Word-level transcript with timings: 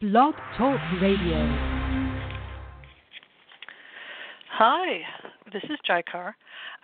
Blog 0.00 0.34
Talk 0.56 0.80
Radio. 1.02 1.36
Hi, 4.50 5.00
this 5.52 5.62
is 5.64 5.76
Jaikar, 5.86 6.32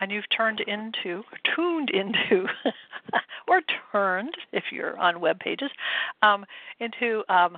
and 0.01 0.13
you've 0.13 0.29
turned 0.37 0.61
into, 0.61 1.23
tuned 1.55 1.89
into, 1.89 2.45
or 3.49 3.63
turned, 3.91 4.35
if 4.53 4.65
you're 4.71 4.99
on 4.99 5.23
web 5.23 5.39
pages, 5.39 5.71
um, 6.21 6.45
into 6.79 7.23
um, 7.31 7.57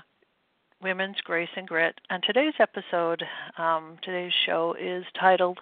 Women's 0.81 1.21
Grace 1.25 1.49
and 1.57 1.67
Grit. 1.67 2.01
And 2.09 2.23
today's 2.23 2.55
episode, 2.61 3.25
um, 3.59 3.97
today's 4.05 4.33
show 4.47 4.77
is 4.81 5.05
titled 5.19 5.59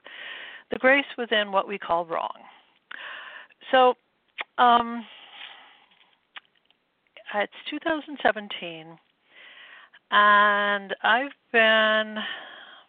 The 0.73 0.79
Grace 0.79 1.07
Within 1.17 1.53
What 1.53 1.67
We 1.67 1.79
Call 1.79 2.05
Wrong. 2.05 2.37
So, 3.73 3.95
um, 4.59 5.07
it's 7.35 7.53
2017, 7.71 8.99
and 10.11 10.95
I've 11.03 11.33
been 11.53 12.17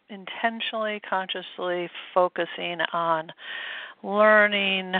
intentionally, 0.09 1.01
consciously 1.07 1.89
focusing 2.13 2.79
on 2.93 3.31
learning 4.03 4.93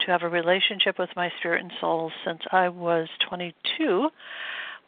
to 0.00 0.06
have 0.06 0.22
a 0.22 0.28
relationship 0.28 0.98
with 0.98 1.10
my 1.16 1.30
spirit 1.38 1.62
and 1.62 1.72
soul 1.80 2.10
since 2.24 2.40
I 2.52 2.68
was 2.68 3.08
22 3.28 4.08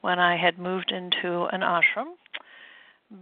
when 0.00 0.18
I 0.18 0.36
had 0.36 0.58
moved 0.58 0.92
into 0.92 1.44
an 1.52 1.60
ashram. 1.60 2.14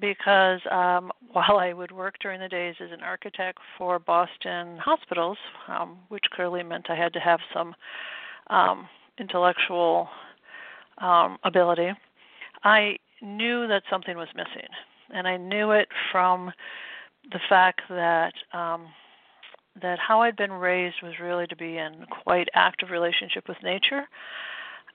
Because 0.00 0.60
um, 0.70 1.12
while 1.32 1.58
I 1.58 1.72
would 1.72 1.92
work 1.92 2.16
during 2.20 2.40
the 2.40 2.48
days 2.48 2.74
as 2.80 2.90
an 2.92 3.02
architect 3.02 3.58
for 3.78 3.98
Boston 3.98 4.78
hospitals, 4.78 5.38
um, 5.68 5.98
which 6.08 6.24
clearly 6.34 6.62
meant 6.62 6.90
I 6.90 6.96
had 6.96 7.12
to 7.12 7.20
have 7.20 7.40
some 7.54 7.74
um, 8.48 8.88
intellectual 9.18 10.08
um, 10.98 11.38
ability, 11.44 11.90
I 12.64 12.96
knew 13.22 13.66
that 13.68 13.82
something 13.90 14.16
was 14.16 14.28
missing, 14.34 14.68
and 15.10 15.26
I 15.26 15.36
knew 15.36 15.70
it 15.72 15.88
from 16.12 16.52
the 17.32 17.40
fact 17.48 17.82
that 17.88 18.32
um, 18.52 18.86
that 19.82 19.98
how 19.98 20.22
I'd 20.22 20.36
been 20.36 20.52
raised 20.52 20.96
was 21.02 21.14
really 21.20 21.46
to 21.48 21.56
be 21.56 21.76
in 21.76 22.06
quite 22.22 22.48
active 22.54 22.90
relationship 22.90 23.48
with 23.48 23.62
nature, 23.62 24.08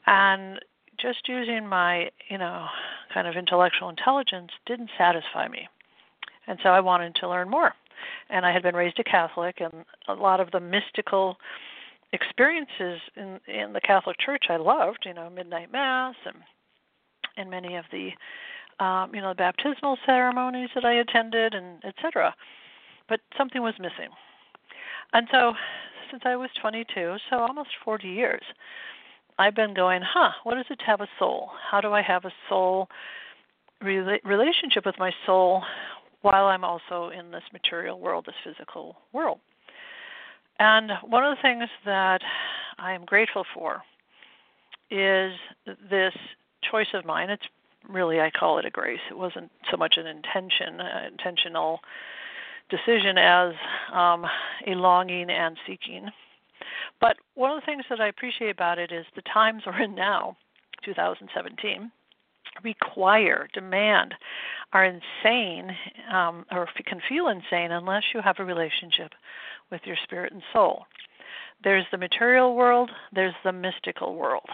and 0.08 0.60
just 1.00 1.28
using 1.28 1.68
my 1.68 2.10
you 2.30 2.38
know 2.38 2.68
kind 3.14 3.28
of 3.28 3.36
intellectual 3.36 3.90
intelligence 3.90 4.52
didn't 4.66 4.90
satisfy 4.98 5.48
me, 5.48 5.68
and 6.48 6.60
so 6.64 6.70
I 6.70 6.80
wanted 6.80 7.16
to 7.16 7.30
learn 7.30 7.50
more. 7.50 7.74
And 8.32 8.46
I 8.46 8.52
had 8.52 8.64
been 8.64 8.76
raised 8.76 9.00
a 9.00 9.04
Catholic, 9.04 9.62
and 9.62 9.86
a 10.08 10.14
lot 10.14 10.40
of 10.40 10.50
the 10.52 10.60
mystical 10.60 11.38
experiences 12.14 13.00
in 13.16 13.40
in 13.48 13.74
the 13.74 13.82
Catholic 13.82 14.18
Church 14.20 14.46
I 14.50 14.58
loved, 14.58 15.04
you 15.06 15.14
know, 15.14 15.30
midnight 15.30 15.72
mass 15.72 16.16
and 16.26 16.38
and 17.38 17.50
many 17.50 17.76
of 17.76 17.86
the 17.92 18.10
um, 18.84 19.14
you 19.14 19.22
know 19.22 19.30
the 19.30 19.36
baptismal 19.36 19.98
ceremonies 20.06 20.70
that 20.76 20.86
I 20.86 20.94
attended 20.94 21.54
and 21.54 21.84
etc. 21.84 22.34
But 23.10 23.20
something 23.38 23.62
was 23.62 23.74
missing, 23.80 24.10
and 25.14 25.28
so 25.32 25.54
since 26.12 26.24
I 26.26 26.36
was 26.36 26.50
22, 26.62 27.16
so 27.30 27.38
almost 27.38 27.70
40 27.86 28.08
years, 28.08 28.44
I've 29.40 29.56
been 29.56 29.74
going, 29.74 30.02
huh? 30.04 30.32
What 30.44 30.58
is 30.58 30.66
it 30.70 30.82
have 30.86 31.02
a 31.02 31.08
soul? 31.18 31.50
How 31.70 31.82
do 31.82 31.94
I 31.94 32.02
have 32.02 32.26
a 32.26 32.32
soul 32.50 32.90
rela- 33.82 34.24
relationship 34.24 34.86
with 34.86 34.96
my 35.00 35.12
soul 35.26 35.64
while 36.22 36.46
I'm 36.46 36.64
also 36.64 37.10
in 37.18 37.32
this 37.32 37.44
material 37.54 38.00
world, 38.00 38.26
this 38.26 38.36
physical 38.44 38.98
world? 39.14 39.40
And 40.60 40.92
one 41.08 41.24
of 41.24 41.36
the 41.36 41.42
things 41.42 41.70
that 41.86 42.22
I 42.78 42.94
am 42.94 43.06
grateful 43.06 43.46
for 43.54 43.82
is 44.92 45.32
this 45.90 46.14
choice 46.72 46.88
of 46.94 47.06
mine. 47.06 47.30
It's 47.30 47.44
really 47.90 48.20
I 48.20 48.32
call 48.32 48.58
it 48.58 48.66
a 48.66 48.70
grace. 48.70 49.00
It 49.10 49.18
wasn't 49.18 49.52
so 49.70 49.78
much 49.78 49.96
an 49.98 50.08
intention, 50.08 50.80
uh, 50.80 51.08
intentional 51.12 51.80
decision 52.70 53.18
as 53.18 53.54
um, 53.94 54.26
a 54.66 54.72
longing 54.76 55.30
and 55.30 55.58
seeking. 55.68 56.10
But 57.00 57.18
one 57.36 57.52
of 57.52 57.60
the 57.60 57.66
things 57.66 57.84
that 57.90 58.00
I 58.00 58.08
appreciate 58.08 58.52
about 58.52 58.80
it 58.80 58.92
is 58.92 59.06
the 59.16 59.24
times 59.24 59.64
we're 59.66 59.82
in 59.82 59.96
now, 59.96 60.38
2017, 60.86 61.92
require, 62.64 63.48
demand, 63.54 64.14
are 64.74 64.86
insane 64.86 65.76
um, 66.12 66.46
or 66.52 66.68
can 66.86 67.02
feel 67.10 67.28
insane 67.28 67.72
unless 67.72 68.04
you 68.14 68.22
have 68.22 68.38
a 68.40 68.46
relationship 68.46 69.12
with 69.72 69.82
your 69.86 69.98
spirit 70.04 70.32
and 70.32 70.44
soul. 70.54 70.86
There's 71.64 71.86
the 71.92 71.98
material 71.98 72.56
world, 72.56 72.90
there's 73.14 73.36
the 73.44 73.52
mystical 73.52 74.16
world. 74.16 74.50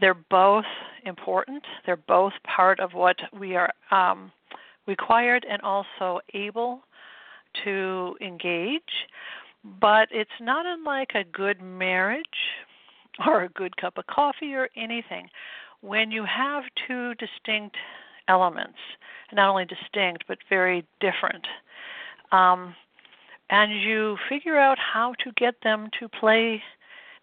They're 0.00 0.14
both 0.14 0.64
important. 1.04 1.64
They're 1.86 1.96
both 1.96 2.32
part 2.44 2.80
of 2.80 2.94
what 2.94 3.16
we 3.38 3.56
are 3.56 3.72
um, 3.90 4.32
required 4.86 5.46
and 5.48 5.62
also 5.62 6.20
able 6.34 6.80
to 7.64 8.16
engage. 8.20 8.82
But 9.80 10.08
it's 10.10 10.30
not 10.40 10.66
unlike 10.66 11.12
a 11.14 11.24
good 11.24 11.62
marriage 11.62 12.26
or 13.26 13.44
a 13.44 13.48
good 13.50 13.76
cup 13.76 13.98
of 13.98 14.06
coffee 14.06 14.54
or 14.54 14.68
anything. 14.76 15.28
When 15.80 16.10
you 16.10 16.24
have 16.24 16.64
two 16.86 17.14
distinct 17.14 17.76
elements, 18.28 18.78
not 19.32 19.50
only 19.50 19.66
distinct 19.66 20.24
but 20.26 20.38
very 20.48 20.84
different, 21.00 21.46
um, 22.32 22.74
and 23.50 23.72
you 23.80 24.16
figure 24.28 24.58
out 24.58 24.78
how 24.78 25.14
to 25.22 25.30
get 25.36 25.54
them 25.62 25.88
to 26.00 26.08
play 26.08 26.62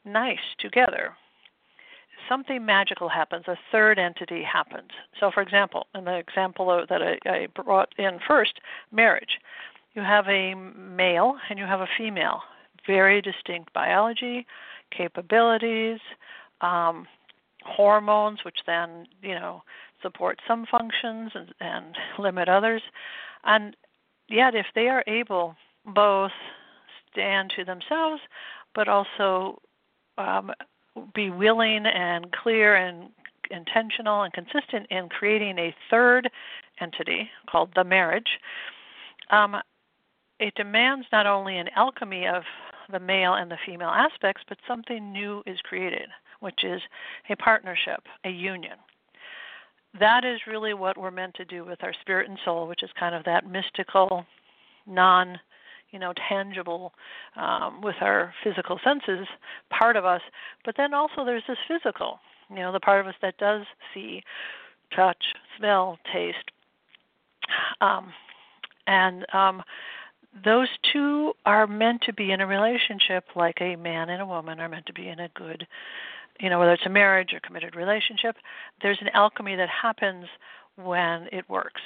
nice 0.05 0.37
together, 0.59 1.15
something 2.27 2.65
magical 2.65 3.09
happens. 3.09 3.45
A 3.47 3.57
third 3.71 3.99
entity 3.99 4.43
happens. 4.43 4.89
So, 5.19 5.31
for 5.31 5.41
example, 5.41 5.87
in 5.95 6.05
the 6.05 6.17
example 6.17 6.85
that 6.89 7.01
I, 7.01 7.17
I 7.29 7.47
brought 7.47 7.93
in 7.97 8.19
first, 8.27 8.59
marriage, 8.91 9.39
you 9.93 10.01
have 10.01 10.27
a 10.27 10.55
male 10.55 11.35
and 11.49 11.59
you 11.59 11.65
have 11.65 11.81
a 11.81 11.87
female, 11.97 12.41
very 12.87 13.21
distinct 13.21 13.73
biology, 13.73 14.45
capabilities, 14.95 15.99
um, 16.61 17.07
hormones, 17.63 18.39
which 18.43 18.59
then 18.65 19.05
you 19.21 19.35
know 19.35 19.63
support 20.01 20.39
some 20.47 20.65
functions 20.65 21.31
and, 21.35 21.53
and 21.59 21.95
limit 22.19 22.49
others, 22.49 22.81
and 23.43 23.75
yet 24.29 24.55
if 24.55 24.67
they 24.75 24.87
are 24.87 25.03
able 25.07 25.55
both 25.85 26.31
stand 27.11 27.51
to 27.55 27.65
themselves, 27.65 28.21
but 28.73 28.87
also 28.87 29.59
um, 30.17 30.51
be 31.13 31.29
willing 31.29 31.85
and 31.85 32.31
clear 32.31 32.75
and 32.75 33.09
intentional 33.49 34.23
and 34.23 34.33
consistent 34.33 34.87
in 34.89 35.09
creating 35.09 35.57
a 35.57 35.75
third 35.89 36.29
entity 36.79 37.29
called 37.49 37.69
the 37.75 37.83
marriage. 37.83 38.39
Um, 39.29 39.57
it 40.39 40.55
demands 40.55 41.05
not 41.11 41.27
only 41.27 41.57
an 41.57 41.69
alchemy 41.75 42.27
of 42.27 42.43
the 42.91 42.99
male 42.99 43.35
and 43.35 43.49
the 43.49 43.57
female 43.65 43.89
aspects, 43.89 44.43
but 44.47 44.57
something 44.67 45.11
new 45.11 45.43
is 45.45 45.59
created, 45.61 46.09
which 46.39 46.63
is 46.63 46.81
a 47.29 47.35
partnership, 47.35 48.01
a 48.25 48.29
union. 48.29 48.77
That 49.99 50.25
is 50.25 50.39
really 50.47 50.73
what 50.73 50.97
we're 50.97 51.11
meant 51.11 51.35
to 51.35 51.45
do 51.45 51.63
with 51.63 51.83
our 51.83 51.93
spirit 52.01 52.29
and 52.29 52.39
soul, 52.43 52.67
which 52.67 52.83
is 52.83 52.89
kind 52.99 53.13
of 53.13 53.23
that 53.25 53.49
mystical, 53.49 54.25
non 54.87 55.39
you 55.91 55.99
know 55.99 56.13
tangible 56.29 56.93
um, 57.35 57.81
with 57.81 57.95
our 58.01 58.33
physical 58.43 58.79
senses 58.83 59.27
part 59.69 59.95
of 59.95 60.05
us 60.05 60.21
but 60.65 60.75
then 60.77 60.93
also 60.93 61.25
there's 61.25 61.43
this 61.47 61.57
physical 61.67 62.19
you 62.49 62.57
know 62.57 62.71
the 62.71 62.79
part 62.79 63.01
of 63.01 63.07
us 63.07 63.15
that 63.21 63.37
does 63.37 63.63
see 63.93 64.23
touch 64.95 65.23
smell 65.57 65.97
taste. 66.11 66.51
Um, 67.79 68.13
and 68.87 69.25
um, 69.33 69.63
those 70.43 70.67
two 70.91 71.33
are 71.45 71.67
meant 71.67 72.01
to 72.03 72.13
be 72.13 72.31
in 72.31 72.41
a 72.41 72.47
relationship 72.47 73.25
like 73.35 73.59
a 73.61 73.75
man 73.75 74.09
and 74.09 74.21
a 74.21 74.25
woman 74.25 74.59
are 74.59 74.69
meant 74.69 74.85
to 74.87 74.93
be 74.93 75.07
in 75.07 75.19
a 75.19 75.29
good 75.29 75.67
you 76.39 76.49
know 76.49 76.59
whether 76.59 76.73
it's 76.73 76.85
a 76.85 76.89
marriage 76.89 77.33
or 77.33 77.39
committed 77.41 77.75
relationship 77.75 78.35
there's 78.81 78.97
an 79.01 79.09
alchemy 79.13 79.55
that 79.55 79.69
happens 79.69 80.25
when 80.75 81.27
it 81.31 81.49
works. 81.49 81.81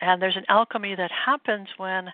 And 0.00 0.20
there's 0.20 0.36
an 0.36 0.44
alchemy 0.48 0.94
that 0.94 1.10
happens 1.10 1.68
when 1.76 2.10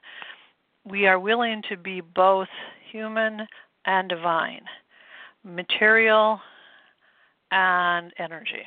we 0.84 1.06
are 1.06 1.18
willing 1.18 1.62
to 1.68 1.76
be 1.76 2.00
both 2.00 2.48
human 2.90 3.46
and 3.84 4.08
divine, 4.08 4.62
material 5.44 6.40
and 7.50 8.12
energy. 8.18 8.64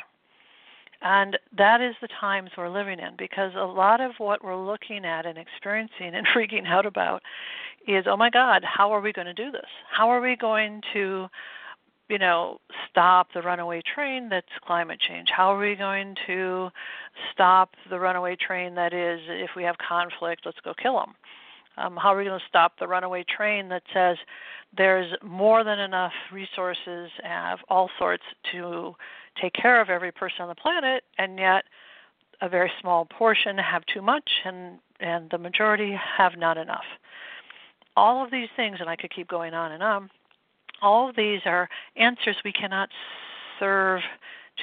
And 1.02 1.38
that 1.58 1.82
is 1.82 1.96
the 2.02 2.08
times 2.20 2.52
we're 2.58 2.70
living 2.70 3.00
in 3.00 3.16
because 3.18 3.52
a 3.56 3.66
lot 3.66 4.02
of 4.02 4.14
what 4.18 4.44
we're 4.44 4.56
looking 4.56 5.06
at 5.06 5.26
and 5.26 5.38
experiencing 5.38 6.16
and 6.16 6.26
freaking 6.36 6.68
out 6.68 6.86
about 6.86 7.22
is, 7.88 8.06
oh 8.08 8.18
my 8.18 8.30
God, 8.30 8.64
how 8.64 8.92
are 8.92 9.02
we 9.02 9.14
going 9.14 9.28
to 9.28 9.34
do 9.34 9.52
this? 9.52 9.70
How 9.92 10.10
are 10.10 10.22
we 10.22 10.36
going 10.36 10.82
to, 10.94 11.28
you 12.10 12.18
know, 12.18 12.60
stop 12.90 13.28
the 13.34 13.42
runaway 13.42 13.82
train 13.94 14.30
that's 14.30 14.48
climate 14.66 15.00
change? 15.00 15.30
How 15.30 15.54
are 15.54 15.60
we 15.60 15.76
going 15.76 16.16
to 16.26 16.70
stop 17.32 17.76
the 17.90 18.00
runaway 18.00 18.36
train 18.36 18.74
that 18.76 18.94
is, 18.94 19.20
if 19.28 19.52
we 19.56 19.64
have 19.64 19.76
conflict, 19.78 20.42
let's 20.46 20.60
go 20.64 20.74
kill 20.74 20.98
them? 20.98 21.14
Um, 21.78 21.98
how 21.98 22.14
are 22.14 22.18
we 22.18 22.24
going 22.24 22.40
to 22.40 22.46
stop 22.48 22.80
the 22.80 22.88
runaway 22.88 23.24
train 23.24 23.70
that 23.70 23.84
says 23.94 24.18
there's 24.78 25.12
more 25.24 25.64
than 25.64 25.80
enough 25.80 26.14
resources 26.32 27.10
of 27.24 27.60
all 27.70 27.90
sorts 27.98 28.24
to 28.52 28.94
take 29.42 29.54
care 29.54 29.82
of 29.82 29.90
every 29.90 30.12
person 30.12 30.42
on 30.42 30.48
the 30.50 30.56
planet, 30.56 31.04
and 31.18 31.38
yet 31.38 31.66
a 32.42 32.50
very 32.50 32.72
small 32.82 33.06
portion 33.06 33.58
have 33.58 33.84
too 33.94 34.02
much 34.02 34.30
and 34.44 34.80
and 35.00 35.30
the 35.30 35.38
majority 35.38 35.98
have 36.18 36.38
not 36.38 36.58
enough. 36.58 36.86
All 37.98 38.24
of 38.24 38.32
these 38.32 38.48
things 38.56 38.78
and 38.80 38.90
I 38.90 38.96
could 38.96 39.14
keep 39.14 39.28
going 39.28 39.54
on 39.54 39.74
and 39.74 39.84
on. 39.84 40.10
All 40.82 41.10
of 41.10 41.16
these 41.16 41.42
are 41.46 41.68
answers 41.98 42.38
we 42.46 42.54
cannot 42.54 42.90
serve 43.60 44.02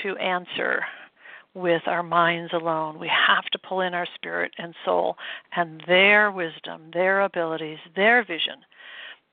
to 0.02 0.16
answer 0.16 0.84
with 1.54 1.82
our 1.86 2.02
minds 2.02 2.52
alone. 2.52 2.98
We 2.98 3.08
have 3.08 3.44
to 3.46 3.58
pull 3.58 3.80
in 3.80 3.94
our 3.94 4.06
spirit 4.14 4.52
and 4.58 4.74
soul 4.84 5.16
and 5.54 5.82
their 5.86 6.30
wisdom, 6.30 6.90
their 6.92 7.22
abilities, 7.22 7.78
their 7.94 8.24
vision. 8.24 8.56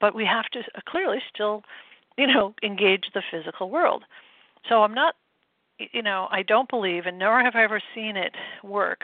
But 0.01 0.16
we 0.16 0.25
have 0.25 0.45
to 0.50 0.63
clearly 0.88 1.19
still, 1.33 1.63
you 2.18 2.27
know, 2.27 2.54
engage 2.63 3.06
the 3.13 3.24
physical 3.31 3.69
world. 3.69 4.04
So 4.68 4.83
I'm 4.83 4.94
not, 4.94 5.16
you 5.94 6.01
know, 6.01 6.27
I 6.31 6.44
don't 6.44 6.69
believe, 6.69 7.06
and 7.06 7.18
nor 7.18 7.42
have 7.42 7.56
I 7.56 7.63
ever 7.63 7.81
seen 7.95 8.18
it 8.18 8.33
work, 8.63 9.04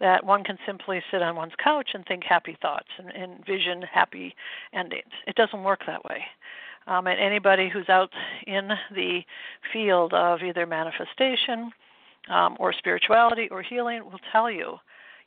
that 0.00 0.24
one 0.24 0.42
can 0.42 0.58
simply 0.66 1.02
sit 1.10 1.22
on 1.22 1.36
one's 1.36 1.52
couch 1.62 1.90
and 1.94 2.04
think 2.06 2.24
happy 2.24 2.56
thoughts 2.60 2.88
and 2.98 3.10
envision 3.12 3.82
happy 3.82 4.34
endings. 4.72 5.12
It 5.26 5.36
doesn't 5.36 5.62
work 5.62 5.80
that 5.86 6.04
way. 6.04 6.24
Um, 6.86 7.06
and 7.06 7.20
anybody 7.20 7.68
who's 7.68 7.88
out 7.88 8.10
in 8.46 8.70
the 8.92 9.20
field 9.72 10.12
of 10.14 10.42
either 10.42 10.66
manifestation 10.66 11.70
um, 12.28 12.56
or 12.58 12.72
spirituality 12.72 13.48
or 13.50 13.62
healing 13.62 14.04
will 14.04 14.20
tell 14.30 14.50
you 14.50 14.76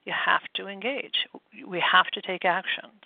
you 0.06 0.14
have 0.14 0.42
to 0.56 0.68
engage. 0.68 1.16
We 1.68 1.82
have 1.92 2.08
to 2.08 2.22
take 2.22 2.46
actions. 2.46 3.02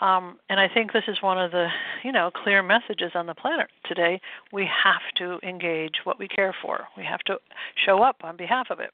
Um, 0.00 0.38
and 0.50 0.60
I 0.60 0.68
think 0.68 0.92
this 0.92 1.04
is 1.08 1.22
one 1.22 1.38
of 1.38 1.52
the, 1.52 1.68
you 2.02 2.12
know, 2.12 2.30
clear 2.30 2.62
messages 2.62 3.12
on 3.14 3.26
the 3.26 3.34
planet 3.34 3.68
today. 3.86 4.20
We 4.52 4.68
have 4.84 5.00
to 5.16 5.38
engage 5.46 5.94
what 6.04 6.18
we 6.18 6.28
care 6.28 6.54
for. 6.60 6.84
We 6.96 7.04
have 7.04 7.20
to 7.20 7.38
show 7.84 8.02
up 8.02 8.16
on 8.22 8.36
behalf 8.36 8.66
of 8.70 8.80
it. 8.80 8.90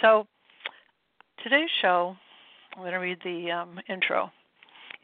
So, 0.00 0.26
today's 1.44 1.70
show, 1.80 2.16
I'm 2.74 2.82
going 2.82 2.92
to 2.92 2.98
read 2.98 3.18
the 3.22 3.52
um, 3.52 3.78
intro. 3.88 4.32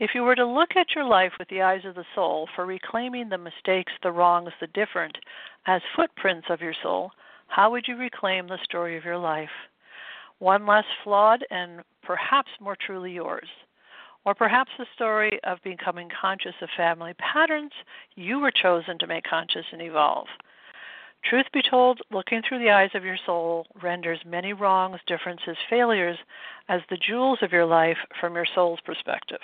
If 0.00 0.10
you 0.14 0.22
were 0.22 0.36
to 0.36 0.46
look 0.46 0.70
at 0.76 0.94
your 0.94 1.04
life 1.04 1.32
with 1.38 1.48
the 1.48 1.62
eyes 1.62 1.84
of 1.84 1.94
the 1.94 2.04
soul 2.14 2.48
for 2.54 2.66
reclaiming 2.66 3.28
the 3.28 3.38
mistakes, 3.38 3.92
the 4.02 4.12
wrongs, 4.12 4.50
the 4.60 4.68
different 4.68 5.16
as 5.66 5.82
footprints 5.94 6.46
of 6.50 6.60
your 6.60 6.74
soul, 6.82 7.10
how 7.48 7.70
would 7.70 7.88
you 7.88 7.96
reclaim 7.96 8.46
the 8.46 8.58
story 8.64 8.96
of 8.96 9.04
your 9.04 9.18
life? 9.18 9.50
One 10.38 10.66
less 10.66 10.84
flawed 11.02 11.44
and 11.50 11.82
perhaps 12.02 12.50
more 12.60 12.76
truly 12.76 13.12
yours. 13.12 13.48
Or 14.24 14.34
perhaps 14.34 14.70
the 14.78 14.86
story 14.94 15.40
of 15.44 15.58
becoming 15.64 16.08
conscious 16.20 16.54
of 16.60 16.68
family 16.76 17.14
patterns 17.14 17.72
you 18.14 18.38
were 18.38 18.50
chosen 18.50 18.98
to 18.98 19.06
make 19.06 19.24
conscious 19.24 19.64
and 19.72 19.82
evolve. 19.82 20.26
Truth 21.24 21.46
be 21.52 21.62
told, 21.68 22.00
looking 22.10 22.42
through 22.42 22.60
the 22.60 22.70
eyes 22.70 22.90
of 22.94 23.04
your 23.04 23.18
soul 23.26 23.66
renders 23.82 24.20
many 24.24 24.52
wrongs, 24.52 25.00
differences, 25.06 25.56
failures 25.68 26.18
as 26.68 26.80
the 26.90 26.96
jewels 26.96 27.38
of 27.42 27.52
your 27.52 27.66
life 27.66 27.98
from 28.20 28.34
your 28.34 28.46
soul's 28.54 28.80
perspective. 28.84 29.40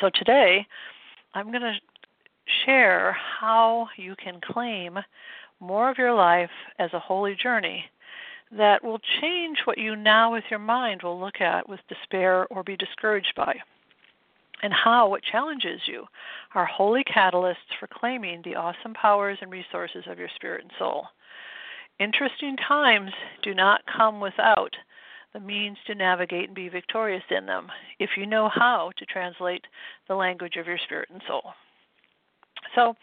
So 0.00 0.08
today, 0.14 0.66
I'm 1.34 1.50
going 1.50 1.62
to 1.62 1.74
share 2.64 3.12
how 3.12 3.88
you 3.96 4.14
can 4.16 4.40
claim 4.40 4.98
more 5.62 5.88
of 5.88 5.96
your 5.96 6.12
life 6.12 6.50
as 6.78 6.92
a 6.92 6.98
holy 6.98 7.36
journey 7.40 7.84
that 8.50 8.84
will 8.84 9.00
change 9.20 9.58
what 9.64 9.78
you 9.78 9.96
now 9.96 10.32
with 10.32 10.44
your 10.50 10.58
mind 10.58 11.02
will 11.02 11.18
look 11.18 11.40
at 11.40 11.68
with 11.68 11.80
despair 11.88 12.46
or 12.48 12.62
be 12.62 12.76
discouraged 12.76 13.32
by. 13.36 13.54
And 14.62 14.72
how 14.72 15.08
what 15.08 15.22
challenges 15.22 15.80
you 15.86 16.04
are 16.54 16.66
holy 16.66 17.02
catalysts 17.04 17.72
for 17.80 17.88
claiming 17.88 18.42
the 18.44 18.56
awesome 18.56 18.92
powers 18.94 19.38
and 19.40 19.50
resources 19.50 20.04
of 20.06 20.18
your 20.18 20.28
spirit 20.34 20.62
and 20.62 20.72
soul. 20.78 21.06
Interesting 21.98 22.56
times 22.56 23.10
do 23.42 23.54
not 23.54 23.80
come 23.96 24.20
without 24.20 24.72
the 25.32 25.40
means 25.40 25.78
to 25.86 25.94
navigate 25.94 26.46
and 26.46 26.54
be 26.54 26.68
victorious 26.68 27.24
in 27.30 27.46
them 27.46 27.68
if 27.98 28.10
you 28.16 28.26
know 28.26 28.50
how 28.52 28.90
to 28.98 29.06
translate 29.06 29.64
the 30.08 30.14
language 30.14 30.56
of 30.56 30.66
your 30.66 30.78
spirit 30.84 31.08
and 31.10 31.22
soul. 31.26 31.42
So, 32.74 32.94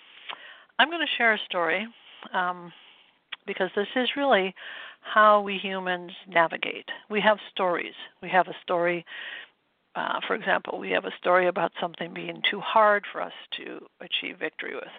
I'm 0.78 0.90
going 0.90 1.02
to 1.02 1.18
share 1.18 1.34
a 1.34 1.40
story 1.46 1.88
um, 2.34 2.72
because 3.46 3.70
this 3.76 3.88
is 3.96 4.10
really 4.16 4.54
how 5.02 5.42
we 5.42 5.58
humans 5.58 6.12
navigate. 6.28 6.88
We 7.10 7.22
have 7.22 7.38
stories. 7.52 7.94
We 8.22 8.30
have 8.30 8.48
a 8.48 8.56
story, 8.62 9.06
uh, 9.96 10.20
for 10.28 10.36
example, 10.36 10.78
we 10.78 10.92
have 10.92 11.06
a 11.06 11.18
story 11.18 11.48
about 11.48 11.72
something 11.80 12.14
being 12.14 12.42
too 12.50 12.60
hard 12.60 13.06
for 13.12 13.22
us 13.22 13.34
to 13.58 13.80
achieve 14.02 14.38
victory 14.40 14.76
with, 14.76 14.94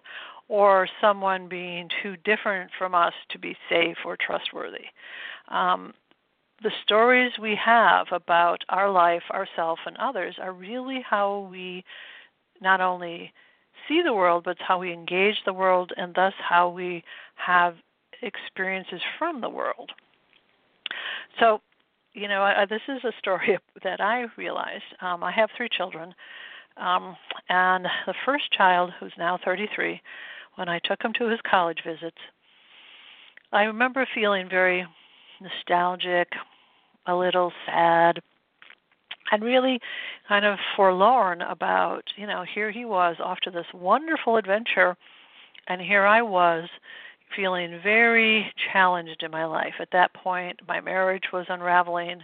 or 0.49 0.89
someone 1.01 1.49
being 1.49 1.89
too 2.03 2.17
different 2.25 2.71
from 2.79 2.95
us 2.95 3.13
to 3.31 3.39
be 3.39 3.57
safe 3.69 3.99
or 4.05 4.17
trustworthy. 4.17 4.87
Um, 5.49 5.95
the 6.63 6.73
stories 6.83 7.33
we 7.41 7.57
have 7.57 8.09
about 8.13 8.65
our 8.69 8.91
life, 8.91 9.23
ourself, 9.31 9.79
and 9.87 9.97
others 9.97 10.37
are 10.41 10.53
really 10.53 11.05
how 11.09 11.49
we 11.51 11.85
not 12.61 12.81
only 12.81 13.33
see 13.91 14.03
the 14.03 14.15
world, 14.15 14.45
but 14.45 14.53
it's 14.53 14.61
how 14.67 14.79
we 14.79 14.93
engage 14.93 15.37
the 15.45 15.53
world, 15.53 15.93
and 15.97 16.15
thus 16.15 16.33
how 16.49 16.69
we 16.69 17.03
have 17.35 17.75
experiences 18.23 19.01
from 19.19 19.41
the 19.41 19.49
world. 19.49 19.91
So, 21.39 21.61
you 22.13 22.29
know, 22.29 22.43
I, 22.43 22.67
this 22.69 22.83
is 22.89 23.03
a 23.05 23.13
story 23.19 23.59
that 23.85 24.01
I 24.01 24.27
realized. 24.37 24.85
Um, 25.01 25.23
I 25.25 25.33
have 25.33 25.51
three 25.57 25.69
children, 25.77 26.15
um, 26.77 27.17
and 27.49 27.87
the 28.07 28.15
first 28.25 28.51
child, 28.57 28.93
who's 29.01 29.13
now 29.19 29.39
33, 29.45 30.01
when 30.55 30.69
I 30.69 30.79
took 30.85 31.03
him 31.03 31.13
to 31.19 31.29
his 31.29 31.41
college 31.49 31.79
visits, 31.85 32.19
I 33.53 33.65
remember 33.65 34.07
feeling 34.15 34.49
very 34.49 34.87
nostalgic, 35.41 36.29
a 37.07 37.15
little 37.15 37.53
sad, 37.67 38.21
and 39.31 39.43
really 39.43 39.81
kind 40.29 40.45
of 40.45 40.59
forlorn 40.77 41.43
about, 41.43 42.05
you 42.17 42.27
know, 42.27 42.45
here 42.55 42.71
he 42.71 42.85
was 42.85 43.17
off 43.21 43.41
to 43.41 43.51
this 43.51 43.67
wonderful 43.73 44.37
adventure, 44.37 44.97
and 45.69 45.81
here 45.81 46.05
I 46.05 46.23
was 46.23 46.69
feeling 47.35 47.81
very 47.83 48.53
challenged 48.73 49.23
in 49.23 49.31
my 49.31 49.45
life. 49.45 49.75
At 49.79 49.91
that 49.93 50.13
point, 50.15 50.61
my 50.67 50.81
marriage 50.81 51.25
was 51.33 51.47
unraveling. 51.49 52.21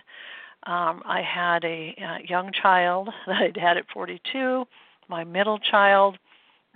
Um, 0.64 1.02
I 1.04 1.22
had 1.22 1.64
a, 1.64 1.94
a 1.98 2.18
young 2.28 2.50
child 2.52 3.08
that 3.26 3.36
I'd 3.36 3.56
had 3.56 3.76
at 3.76 3.86
42. 3.92 4.64
My 5.08 5.24
middle 5.24 5.58
child 5.58 6.18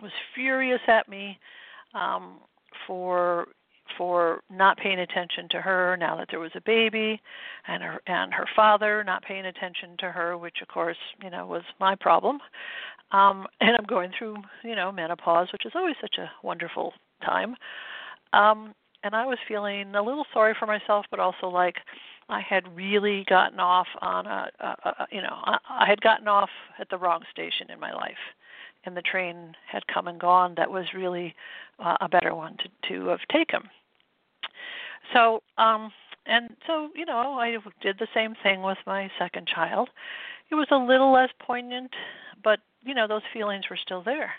was 0.00 0.12
furious 0.34 0.80
at 0.86 1.08
me 1.08 1.38
um, 1.94 2.38
for 2.86 3.48
for 3.96 4.42
not 4.50 4.76
paying 4.78 4.98
attention 5.00 5.48
to 5.50 5.60
her 5.60 5.96
now 5.98 6.16
that 6.16 6.28
there 6.30 6.40
was 6.40 6.50
a 6.54 6.60
baby 6.60 7.20
and 7.66 7.82
her 7.82 8.00
and 8.06 8.32
her 8.32 8.46
father 8.54 9.04
not 9.04 9.22
paying 9.22 9.46
attention 9.46 9.96
to 9.98 10.10
her 10.10 10.36
which 10.36 10.56
of 10.62 10.68
course 10.68 10.96
you 11.22 11.30
know 11.30 11.46
was 11.46 11.62
my 11.78 11.94
problem. 11.94 12.38
Um 13.12 13.46
and 13.60 13.76
i'm 13.76 13.86
going 13.86 14.12
through 14.16 14.36
you 14.62 14.74
know 14.76 14.92
menopause 14.92 15.48
which 15.52 15.66
is 15.66 15.72
always 15.74 15.96
such 16.00 16.16
a 16.18 16.30
wonderful 16.42 16.92
time. 17.24 17.56
Um 18.32 18.74
and 19.02 19.14
i 19.14 19.26
was 19.26 19.38
feeling 19.48 19.94
a 19.94 20.02
little 20.02 20.26
sorry 20.32 20.54
for 20.58 20.66
myself 20.66 21.06
but 21.10 21.20
also 21.20 21.46
like 21.48 21.76
i 22.28 22.40
had 22.40 22.64
really 22.76 23.24
gotten 23.28 23.58
off 23.58 23.88
on 24.02 24.26
a, 24.26 24.48
a, 24.60 24.66
a 24.84 25.06
you 25.10 25.22
know 25.22 25.36
I, 25.44 25.58
I 25.68 25.88
had 25.88 26.00
gotten 26.00 26.28
off 26.28 26.50
at 26.78 26.88
the 26.90 26.98
wrong 26.98 27.22
station 27.30 27.70
in 27.70 27.80
my 27.80 27.92
life. 27.92 28.22
And 28.86 28.96
the 28.96 29.02
train 29.02 29.54
had 29.70 29.86
come 29.88 30.08
and 30.08 30.18
gone. 30.18 30.54
That 30.56 30.70
was 30.70 30.86
really 30.94 31.34
uh, 31.78 31.98
a 32.00 32.08
better 32.08 32.34
one 32.34 32.56
to 32.56 32.88
to 32.88 33.08
have 33.08 33.20
taken 33.30 33.68
so, 35.12 35.42
um, 35.58 35.92
and 36.26 36.50
so, 36.66 36.90
you 36.94 37.06
know, 37.06 37.38
I 37.38 37.56
did 37.80 37.98
the 37.98 38.08
same 38.14 38.34
thing 38.42 38.62
with 38.62 38.78
my 38.86 39.10
second 39.18 39.46
child. 39.46 39.88
It 40.50 40.54
was 40.54 40.68
a 40.70 40.76
little 40.76 41.12
less 41.12 41.30
poignant, 41.40 41.92
but, 42.42 42.60
you 42.82 42.94
know, 42.94 43.06
those 43.06 43.22
feelings 43.32 43.64
were 43.70 43.76
still 43.76 44.02
there. 44.02 44.32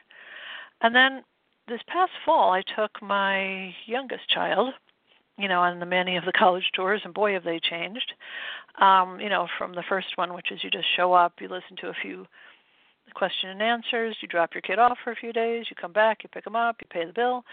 And 0.82 0.96
then 0.96 1.24
this 1.68 1.82
past 1.88 2.12
fall, 2.26 2.52
I 2.52 2.64
took 2.76 3.02
my 3.02 3.74
youngest 3.86 4.30
child, 4.30 4.74
you 5.38 5.48
know, 5.48 5.62
on 5.62 5.80
the 5.80 5.86
many 5.86 6.18
of 6.18 6.26
the 6.26 6.34
college 6.34 6.70
tours, 6.74 7.02
and 7.04 7.14
boy, 7.14 7.34
have 7.34 7.44
they 7.44 7.60
changed. 7.60 8.14
Um, 8.80 9.20
you 9.20 9.30
know, 9.30 9.48
from 9.58 9.74
the 9.74 9.84
first 9.88 10.08
one, 10.16 10.34
which 10.34 10.52
is 10.52 10.64
you 10.64 10.70
just 10.70 10.88
show 10.96 11.14
up, 11.14 11.34
you 11.40 11.48
listen 11.48 11.76
to 11.78 11.90
a 11.90 11.96
few 12.02 12.26
question 13.14 13.50
and 13.50 13.62
answers. 13.62 14.16
You 14.22 14.28
drop 14.28 14.54
your 14.54 14.62
kid 14.62 14.80
off 14.80 14.98
for 15.04 15.12
a 15.12 15.16
few 15.16 15.34
days. 15.34 15.66
You 15.70 15.76
come 15.80 15.94
back. 15.94 16.24
You 16.24 16.30
pick 16.30 16.44
them 16.44 16.56
up. 16.56 16.78
You 16.82 16.88
pay 16.90 17.06
the 17.06 17.14
bill. 17.14 17.44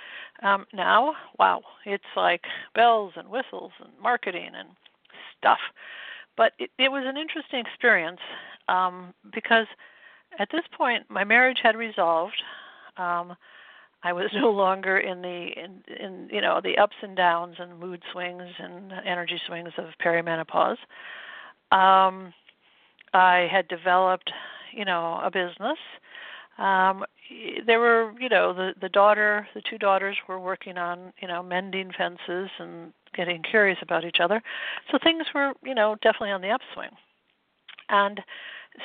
Um, 0.43 0.67
now, 0.73 1.15
wow, 1.39 1.63
it's 1.85 2.05
like 2.17 2.43
bells 2.75 3.13
and 3.17 3.29
whistles 3.29 3.73
and 3.81 3.91
marketing 4.03 4.51
and 4.57 4.69
stuff. 5.39 5.59
But 6.37 6.53
it, 6.59 6.71
it 6.79 6.91
was 6.91 7.05
an 7.07 7.17
interesting 7.17 7.61
experience 7.61 8.21
um, 8.69 9.13
because 9.35 9.67
at 10.39 10.49
this 10.53 10.65
point 10.77 11.05
my 11.09 11.25
marriage 11.25 11.59
had 11.63 11.77
resolved. 11.77 12.41
Um, 12.97 13.37
I 14.03 14.13
was 14.13 14.31
no 14.35 14.51
longer 14.51 14.99
in 14.99 15.23
the 15.23 15.49
in, 15.57 15.83
in 16.01 16.29
you 16.33 16.41
know 16.41 16.61
the 16.63 16.79
ups 16.79 16.97
and 17.03 17.17
downs 17.17 17.57
and 17.59 17.79
mood 17.79 18.03
swings 18.13 18.49
and 18.59 18.93
energy 19.05 19.41
swings 19.47 19.73
of 19.79 19.87
perimenopause. 20.05 20.79
Um, 21.71 22.33
I 23.13 23.49
had 23.51 23.69
developed 23.69 24.31
you 24.79 24.85
know 24.85 25.21
a 25.23 25.31
business 25.31 25.79
um 26.59 27.05
there 27.67 27.79
were 27.79 28.13
you 28.19 28.29
know 28.29 28.55
the 28.55 28.73
the 28.81 28.89
daughter 28.89 29.47
the 29.55 29.63
two 29.69 29.77
daughters 29.77 30.17
were 30.29 30.41
working 30.41 30.79
on 30.79 31.13
you 31.21 31.29
know 31.29 31.43
mending 31.43 31.91
fences 31.97 32.49
and 32.59 32.93
getting 33.15 33.43
curious 33.43 33.79
about 33.83 34.05
each 34.05 34.19
other. 34.21 34.43
So 34.91 34.99
things 35.03 35.25
were, 35.35 35.53
you 35.65 35.75
know, 35.75 35.97
definitely 36.03 36.31
on 36.31 36.41
the 36.41 36.51
upswing. 36.51 36.91
And 37.89 38.21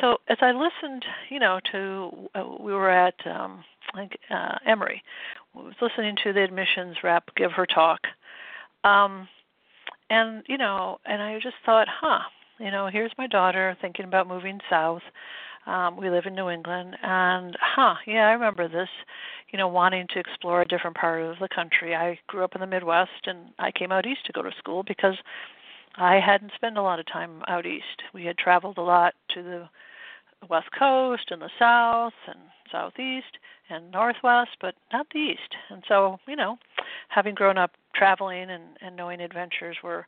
so 0.02 0.18
as 0.28 0.38
I 0.42 0.52
listened, 0.52 1.06
you 1.30 1.40
know, 1.40 1.60
to 1.72 2.30
uh, 2.36 2.44
we 2.60 2.74
were 2.74 2.90
at 2.90 3.16
um, 3.28 3.64
like 3.96 4.18
uh, 4.30 4.56
Emory, 4.66 5.04
I 5.56 5.60
was 5.60 5.76
listening 5.82 6.16
to 6.24 6.34
the 6.34 6.44
admissions 6.44 6.98
rep 7.04 7.24
give 7.36 7.52
her 7.52 7.66
talk, 7.66 8.00
um, 8.86 9.28
and 10.10 10.44
you 10.48 10.58
know, 10.58 11.00
and 11.06 11.22
I 11.22 11.36
just 11.40 11.56
thought, 11.66 11.88
huh, 11.90 12.22
you 12.60 12.72
know, 12.72 12.88
here's 12.88 13.12
my 13.18 13.28
daughter 13.28 13.78
thinking 13.82 14.06
about 14.06 14.28
moving 14.28 14.60
south. 14.70 15.04
Um, 15.66 15.98
we 15.98 16.10
live 16.10 16.26
in 16.26 16.36
New 16.36 16.50
England, 16.50 16.98
and 17.02 17.58
huh, 17.62 17.96
yeah, 18.06 18.28
I 18.28 18.34
remember 18.34 18.68
this. 18.68 18.90
You 19.52 19.58
know, 19.58 19.68
wanting 19.68 20.08
to 20.10 20.20
explore 20.20 20.62
a 20.62 20.68
different 20.68 20.98
part 20.98 21.22
of 21.22 21.38
the 21.40 21.48
country. 21.48 21.96
I 21.96 22.20
grew 22.28 22.44
up 22.44 22.56
in 22.56 22.62
the 22.62 22.68
Midwest, 22.68 23.28
and 23.28 23.50
I 23.60 23.72
came 23.72 23.92
out 23.92 24.06
east 24.06 24.26
to 24.26 24.34
go 24.34 24.42
to 24.42 24.52
school 24.58 24.84
because 24.84 25.16
I 25.96 26.20
hadn't 26.20 26.52
spent 26.56 26.78
a 26.78 26.82
lot 26.82 27.00
of 27.00 27.06
time 27.06 27.44
out 27.48 27.66
east. 27.66 28.04
We 28.14 28.26
had 28.26 28.38
traveled 28.38 28.78
a 28.78 28.82
lot 28.82 29.14
to 29.36 29.44
the 29.44 29.70
west 30.50 30.70
coast 30.78 31.32
and 31.32 31.42
the 31.42 31.50
south 31.58 32.14
and 32.28 32.40
southeast 32.72 33.38
and 33.70 33.92
northwest, 33.92 34.52
but 34.60 34.76
not 34.92 35.08
the 35.14 35.20
east. 35.20 35.56
And 35.70 35.84
so, 35.88 36.18
you 36.28 36.36
know, 36.36 36.58
having 37.10 37.36
grown 37.36 37.58
up 37.58 37.72
traveling 37.96 38.50
and, 38.50 38.64
and 38.82 38.96
knowing 38.96 39.22
adventures 39.22 39.78
were 39.84 40.06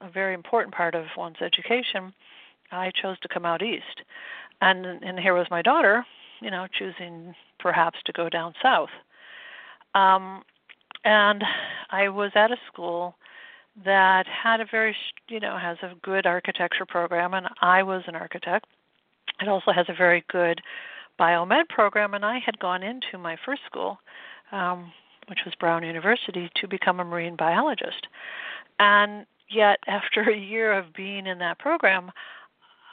a 0.00 0.10
very 0.10 0.34
important 0.34 0.74
part 0.74 0.94
of 0.94 1.04
one's 1.16 1.40
education, 1.40 2.12
I 2.72 2.90
chose 3.00 3.18
to 3.20 3.28
come 3.28 3.44
out 3.44 3.62
east. 3.62 4.02
And 4.60 4.86
and 4.86 5.18
here 5.18 5.34
was 5.34 5.46
my 5.50 5.62
daughter, 5.62 6.04
you 6.40 6.50
know, 6.50 6.66
choosing 6.78 7.34
perhaps 7.58 7.98
to 8.06 8.12
go 8.12 8.28
down 8.28 8.54
south. 8.62 8.90
Um, 9.94 10.42
and 11.04 11.42
I 11.90 12.08
was 12.08 12.32
at 12.34 12.50
a 12.50 12.56
school 12.70 13.16
that 13.84 14.26
had 14.26 14.60
a 14.60 14.66
very, 14.70 14.94
you 15.28 15.40
know, 15.40 15.56
has 15.58 15.78
a 15.82 15.94
good 16.02 16.26
architecture 16.26 16.84
program, 16.86 17.34
and 17.34 17.46
I 17.62 17.82
was 17.82 18.02
an 18.06 18.14
architect. 18.14 18.66
It 19.40 19.48
also 19.48 19.72
has 19.72 19.86
a 19.88 19.94
very 19.94 20.24
good 20.30 20.60
biomed 21.18 21.68
program, 21.68 22.14
and 22.14 22.24
I 22.24 22.38
had 22.38 22.58
gone 22.58 22.82
into 22.82 23.18
my 23.18 23.36
first 23.44 23.62
school, 23.66 23.98
um, 24.52 24.92
which 25.28 25.40
was 25.44 25.54
Brown 25.58 25.82
University, 25.84 26.50
to 26.56 26.68
become 26.68 27.00
a 27.00 27.04
marine 27.04 27.36
biologist. 27.36 28.06
And 28.78 29.26
yet, 29.48 29.78
after 29.86 30.22
a 30.22 30.36
year 30.36 30.72
of 30.72 30.92
being 30.94 31.26
in 31.26 31.38
that 31.38 31.58
program, 31.58 32.10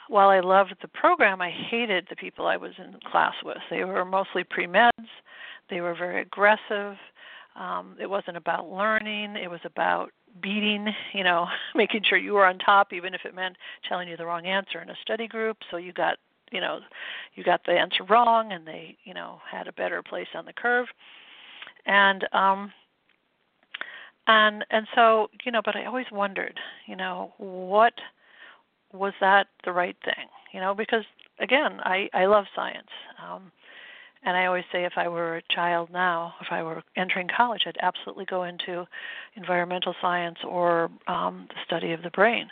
while 0.08 0.28
I 0.28 0.40
loved 0.40 0.74
the 0.80 0.88
program, 0.88 1.40
I 1.40 1.50
hated 1.50 2.06
the 2.08 2.16
people 2.16 2.46
I 2.46 2.56
was 2.56 2.72
in 2.78 2.96
class 3.10 3.34
with. 3.44 3.58
They 3.70 3.84
were 3.84 4.04
mostly 4.04 4.44
pre 4.44 4.66
meds, 4.66 4.90
they 5.70 5.80
were 5.80 5.94
very 5.94 6.22
aggressive. 6.22 6.96
Um, 7.56 7.96
it 8.00 8.08
wasn't 8.08 8.36
about 8.36 8.70
learning, 8.70 9.36
it 9.36 9.50
was 9.50 9.60
about 9.64 10.10
beating, 10.40 10.86
you 11.12 11.24
know, 11.24 11.46
making 11.74 12.02
sure 12.04 12.18
you 12.18 12.34
were 12.34 12.46
on 12.46 12.58
top, 12.58 12.92
even 12.92 13.14
if 13.14 13.22
it 13.24 13.34
meant 13.34 13.56
telling 13.88 14.08
you 14.08 14.16
the 14.16 14.26
wrong 14.26 14.46
answer 14.46 14.80
in 14.80 14.90
a 14.90 14.96
study 15.02 15.26
group. 15.26 15.58
So 15.70 15.76
you 15.76 15.92
got, 15.92 16.18
you 16.52 16.60
know, 16.60 16.80
you 17.34 17.44
got 17.44 17.60
the 17.66 17.72
answer 17.72 18.04
wrong, 18.04 18.52
and 18.52 18.66
they, 18.66 18.96
you 19.04 19.14
know, 19.14 19.40
had 19.50 19.66
a 19.66 19.72
better 19.72 20.02
place 20.02 20.28
on 20.34 20.44
the 20.44 20.52
curve. 20.52 20.86
And 21.86 22.26
um, 22.32 22.72
and 24.26 24.64
and 24.70 24.86
so, 24.94 25.28
you 25.44 25.52
know, 25.52 25.62
but 25.64 25.74
I 25.74 25.86
always 25.86 26.06
wondered, 26.12 26.58
you 26.86 26.96
know, 26.96 27.32
what 27.38 27.94
was 28.92 29.12
that 29.20 29.48
the 29.64 29.72
right 29.72 29.96
thing? 30.04 30.26
You 30.52 30.60
know, 30.60 30.74
because 30.74 31.04
again, 31.40 31.80
I 31.82 32.08
I 32.14 32.26
love 32.26 32.46
science. 32.54 32.90
Um, 33.22 33.52
and 34.24 34.36
I 34.36 34.46
always 34.46 34.64
say 34.72 34.84
if 34.84 34.94
I 34.96 35.06
were 35.08 35.36
a 35.36 35.42
child 35.54 35.90
now, 35.92 36.34
if 36.40 36.48
I 36.50 36.62
were 36.62 36.82
entering 36.96 37.28
college, 37.34 37.62
I'd 37.66 37.78
absolutely 37.80 38.24
go 38.24 38.42
into 38.42 38.84
environmental 39.36 39.94
science 40.00 40.38
or 40.46 40.90
um, 41.06 41.46
the 41.48 41.54
study 41.64 41.92
of 41.92 42.02
the 42.02 42.10
brain. 42.10 42.48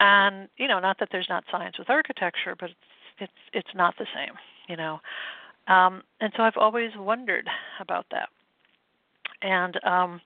And 0.00 0.48
you 0.56 0.68
know, 0.68 0.78
not 0.78 0.98
that 1.00 1.08
there's 1.12 1.28
not 1.28 1.44
science 1.50 1.78
with 1.78 1.90
architecture, 1.90 2.54
but 2.58 2.70
it's 2.70 2.78
it's, 3.18 3.32
it's 3.52 3.74
not 3.74 3.94
the 3.98 4.06
same, 4.14 4.34
you 4.68 4.76
know. 4.76 5.00
Um, 5.68 6.02
and 6.20 6.32
so 6.36 6.42
I've 6.42 6.56
always 6.56 6.90
wondered 6.96 7.48
about 7.80 8.06
that. 8.10 8.28
And 9.42 9.82
um, 9.84 10.20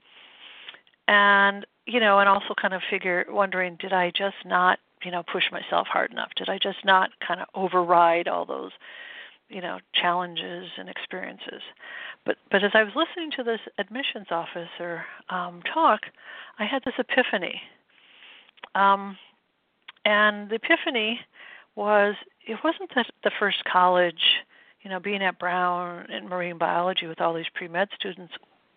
and 1.08 1.66
you 1.86 2.00
know, 2.00 2.18
and 2.20 2.28
also 2.28 2.54
kind 2.60 2.74
of 2.74 2.82
figure 2.88 3.24
wondering, 3.28 3.76
did 3.80 3.92
I 3.92 4.10
just 4.10 4.36
not 4.44 4.78
you 5.04 5.10
know 5.10 5.22
push 5.22 5.44
myself 5.50 5.86
hard 5.86 6.10
enough? 6.10 6.30
Did 6.36 6.48
I 6.48 6.58
just 6.58 6.84
not 6.84 7.10
kind 7.26 7.40
of 7.40 7.48
override 7.54 8.28
all 8.28 8.44
those 8.44 8.72
you 9.48 9.60
know 9.60 9.78
challenges 9.94 10.68
and 10.78 10.88
experiences? 10.88 11.62
But 12.24 12.36
but 12.50 12.62
as 12.62 12.72
i 12.74 12.82
was 12.82 12.92
listening 12.94 13.30
to 13.36 13.42
this 13.42 13.60
admissions 13.78 14.26
officer 14.30 15.04
um, 15.28 15.62
talk 15.72 16.00
i 16.58 16.64
had 16.64 16.82
this 16.84 16.94
epiphany. 16.98 17.60
Um, 18.74 19.16
and 20.04 20.50
the 20.50 20.56
epiphany 20.56 21.20
was 21.76 22.14
it 22.46 22.58
wasn't 22.64 22.94
that 22.94 23.06
the 23.24 23.30
first 23.38 23.64
college 23.64 24.42
you 24.82 24.90
know 24.90 25.00
being 25.00 25.22
at 25.22 25.38
brown 25.38 26.10
in 26.10 26.28
marine 26.28 26.58
biology 26.58 27.06
with 27.06 27.20
all 27.20 27.34
these 27.34 27.48
pre-med 27.54 27.88
students 27.98 28.34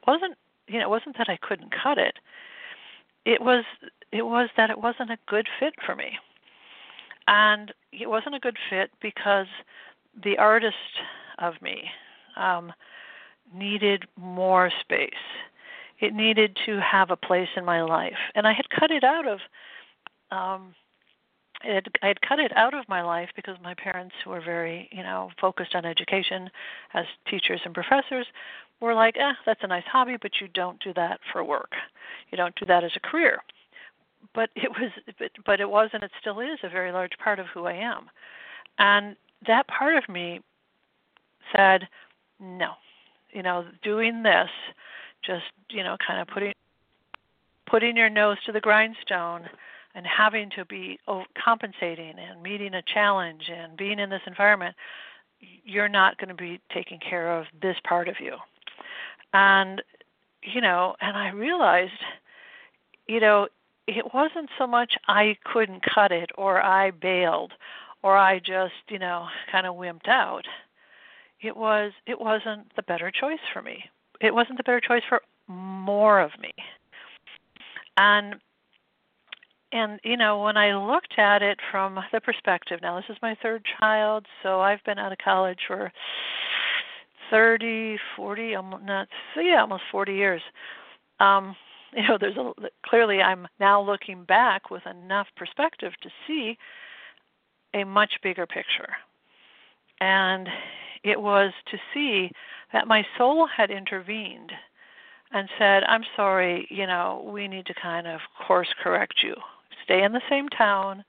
wasn't 0.07 0.35
you 0.67 0.79
know 0.79 0.85
it 0.85 0.89
wasn't 0.89 1.17
that 1.17 1.29
i 1.29 1.37
couldn't 1.37 1.71
cut 1.71 1.97
it. 1.97 2.17
It 3.25 3.41
was 3.41 3.63
it 4.13 4.25
was 4.25 4.49
that 4.55 4.69
it 4.69 4.79
wasn't 4.79 5.09
a 5.09 5.17
good 5.27 5.47
fit 5.59 5.73
for 5.85 5.95
me 5.95 6.17
and 7.27 7.73
it 7.91 8.09
wasn't 8.09 8.35
a 8.35 8.39
good 8.39 8.57
fit 8.69 8.91
because 9.01 9.47
the 10.23 10.37
artist 10.37 10.75
of 11.39 11.53
me 11.61 11.83
um, 12.35 12.71
needed 13.53 14.05
more 14.17 14.71
space. 14.81 15.09
It 15.99 16.13
needed 16.13 16.57
to 16.65 16.79
have 16.81 17.11
a 17.11 17.15
place 17.15 17.49
in 17.55 17.63
my 17.63 17.81
life, 17.81 18.17
and 18.35 18.47
I 18.47 18.53
had 18.53 18.69
cut 18.69 18.91
it 18.91 19.03
out 19.03 19.27
of. 19.27 19.39
Um, 20.31 20.75
it, 21.63 21.87
I 22.01 22.07
had 22.07 22.19
cut 22.21 22.39
it 22.39 22.51
out 22.57 22.73
of 22.73 22.89
my 22.89 23.01
life 23.01 23.29
because 23.37 23.55
my 23.63 23.73
parents, 23.75 24.13
who 24.23 24.31
were 24.31 24.41
very, 24.41 24.89
you 24.91 25.01
know, 25.01 25.29
focused 25.39 25.75
on 25.75 25.85
education 25.85 26.49
as 26.93 27.05
teachers 27.29 27.61
and 27.63 27.73
professors, 27.73 28.27
were 28.81 28.93
like, 28.93 29.15
"Eh, 29.17 29.33
that's 29.45 29.63
a 29.63 29.67
nice 29.67 29.85
hobby, 29.85 30.17
but 30.21 30.41
you 30.41 30.49
don't 30.49 30.81
do 30.81 30.93
that 30.95 31.21
for 31.31 31.43
work. 31.43 31.71
You 32.31 32.37
don't 32.37 32.55
do 32.55 32.65
that 32.65 32.83
as 32.83 32.91
a 32.97 32.99
career." 32.99 33.41
But 34.33 34.49
it 34.55 34.71
was, 34.71 34.91
but, 35.19 35.31
but 35.45 35.59
it 35.59 35.69
was, 35.69 35.89
and 35.93 36.03
it 36.03 36.11
still 36.19 36.39
is, 36.39 36.59
a 36.63 36.69
very 36.69 36.91
large 36.91 37.17
part 37.23 37.39
of 37.39 37.47
who 37.47 37.65
I 37.65 37.73
am. 37.73 38.09
And 38.79 39.15
that 39.47 39.67
part 39.67 39.95
of 39.95 40.07
me 40.09 40.39
said, 41.55 41.87
no, 42.39 42.71
you 43.31 43.43
know, 43.43 43.65
doing 43.81 44.23
this, 44.23 44.49
just 45.23 45.45
you 45.69 45.83
know, 45.83 45.97
kind 46.05 46.21
of 46.21 46.27
putting 46.27 46.53
putting 47.65 47.97
your 47.97 48.09
nose 48.09 48.37
to 48.45 48.51
the 48.51 48.59
grindstone 48.59 49.49
and 49.95 50.05
having 50.05 50.49
to 50.51 50.65
be 50.65 50.99
compensating 51.43 52.13
and 52.19 52.41
meeting 52.41 52.73
a 52.73 52.81
challenge 52.81 53.49
and 53.49 53.77
being 53.77 53.99
in 53.99 54.09
this 54.09 54.21
environment, 54.27 54.75
you're 55.63 55.89
not 55.89 56.17
going 56.17 56.29
to 56.29 56.35
be 56.35 56.59
taking 56.73 56.99
care 56.99 57.35
of 57.35 57.45
this 57.61 57.77
part 57.87 58.07
of 58.07 58.15
you. 58.19 58.35
And 59.33 59.81
you 60.41 60.61
know, 60.61 60.95
and 61.01 61.15
I 61.17 61.29
realized, 61.29 61.91
you 63.07 63.19
know, 63.19 63.47
it 63.87 64.13
wasn't 64.13 64.49
so 64.57 64.67
much 64.67 64.93
I 65.07 65.37
couldn't 65.43 65.83
cut 65.83 66.11
it 66.11 66.29
or 66.37 66.61
I 66.61 66.91
bailed 66.91 67.53
or 68.01 68.17
I 68.17 68.39
just, 68.39 68.73
you 68.89 68.99
know, 68.99 69.27
kind 69.51 69.65
of 69.65 69.75
wimped 69.75 70.07
out. 70.07 70.45
It 71.41 71.55
was 71.55 71.91
it 72.05 72.19
wasn't 72.19 72.73
the 72.75 72.83
better 72.83 73.11
choice 73.11 73.39
for 73.51 73.61
me. 73.61 73.83
It 74.21 74.33
wasn't 74.33 74.57
the 74.57 74.63
better 74.63 74.79
choice 74.79 75.03
for 75.07 75.21
more 75.47 76.21
of 76.21 76.31
me. 76.39 76.53
And 77.97 78.35
and 79.73 79.99
you 80.03 80.15
know, 80.15 80.41
when 80.41 80.55
I 80.55 80.75
looked 80.75 81.17
at 81.17 81.41
it 81.41 81.59
from 81.71 81.99
the 82.13 82.21
perspective, 82.21 82.79
now 82.81 82.95
this 82.95 83.09
is 83.09 83.17
my 83.21 83.35
third 83.41 83.63
child, 83.79 84.25
so 84.41 84.61
I've 84.61 84.83
been 84.85 84.99
out 84.99 85.11
of 85.11 85.17
college 85.17 85.59
for 85.67 85.91
30, 87.29 87.97
40, 88.15 88.55
almost 88.55 88.83
not 88.83 89.07
yeah, 89.35 89.61
almost 89.61 89.83
40 89.91 90.13
years. 90.13 90.41
Um, 91.19 91.55
you 91.97 92.07
know, 92.07 92.17
there's 92.19 92.37
a 92.37 92.53
clearly 92.85 93.21
I'm 93.21 93.47
now 93.59 93.81
looking 93.81 94.23
back 94.23 94.69
with 94.69 94.85
enough 94.85 95.27
perspective 95.35 95.93
to 96.01 96.09
see 96.27 96.57
a 97.73 97.83
much 97.83 98.13
bigger 98.21 98.45
picture. 98.45 98.89
And 99.99 100.49
it 101.03 101.21
was 101.21 101.51
to 101.71 101.77
see 101.93 102.31
that 102.71 102.87
my 102.87 103.05
soul 103.17 103.47
had 103.47 103.69
intervened 103.71 104.51
and 105.31 105.49
said, 105.57 105.83
I'm 105.83 106.03
sorry, 106.15 106.67
you 106.69 106.85
know, 106.87 107.27
we 107.31 107.47
need 107.47 107.65
to 107.67 107.73
kind 107.73 108.07
of 108.07 108.21
course 108.47 108.73
correct 108.81 109.15
you. 109.23 109.35
Stay 109.83 110.03
in 110.03 110.13
the 110.13 110.21
same 110.29 110.47
town, 110.49 111.03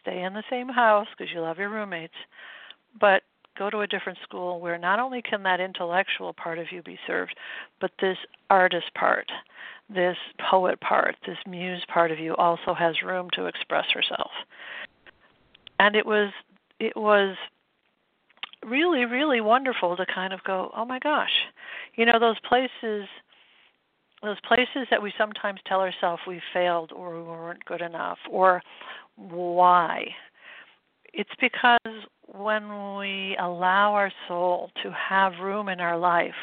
stay 0.00 0.22
in 0.22 0.34
the 0.34 0.42
same 0.50 0.68
house 0.68 1.06
because 1.16 1.32
you 1.32 1.40
love 1.40 1.58
your 1.58 1.70
roommates, 1.70 2.14
but 3.00 3.22
go 3.56 3.70
to 3.70 3.80
a 3.80 3.86
different 3.86 4.18
school 4.22 4.60
where 4.60 4.78
not 4.78 4.98
only 4.98 5.22
can 5.22 5.42
that 5.42 5.60
intellectual 5.60 6.32
part 6.32 6.58
of 6.58 6.70
you 6.70 6.82
be 6.82 6.98
served, 7.06 7.34
but 7.80 7.90
this 8.00 8.18
artist 8.50 8.92
part, 8.94 9.30
this 9.88 10.16
poet 10.50 10.80
part, 10.80 11.16
this 11.26 11.38
muse 11.46 11.82
part 11.88 12.10
of 12.10 12.18
you 12.18 12.36
also 12.36 12.74
has 12.74 13.02
room 13.02 13.28
to 13.32 13.46
express 13.46 13.86
herself. 13.92 14.30
And 15.78 15.96
it 15.96 16.04
was 16.04 16.30
it 16.78 16.96
was 16.96 17.36
really 18.64 19.04
really 19.04 19.40
wonderful 19.40 19.96
to 19.96 20.04
kind 20.06 20.32
of 20.32 20.42
go 20.44 20.70
oh 20.76 20.84
my 20.84 20.98
gosh. 20.98 21.46
You 21.96 22.04
know 22.04 22.18
those 22.18 22.38
places 22.40 23.06
those 24.22 24.40
places 24.46 24.86
that 24.90 25.00
we 25.00 25.12
sometimes 25.16 25.60
tell 25.64 25.80
ourselves 25.80 26.20
we 26.26 26.40
failed 26.52 26.92
or 26.92 27.16
we 27.16 27.22
weren't 27.22 27.64
good 27.64 27.80
enough 27.80 28.18
or 28.28 28.60
why. 29.16 30.06
It's 31.14 31.30
because 31.40 31.78
when 32.26 32.96
we 32.96 33.36
allow 33.40 33.94
our 33.94 34.12
soul 34.26 34.70
to 34.82 34.92
have 34.92 35.38
room 35.40 35.68
in 35.68 35.80
our 35.80 35.96
life 35.96 36.34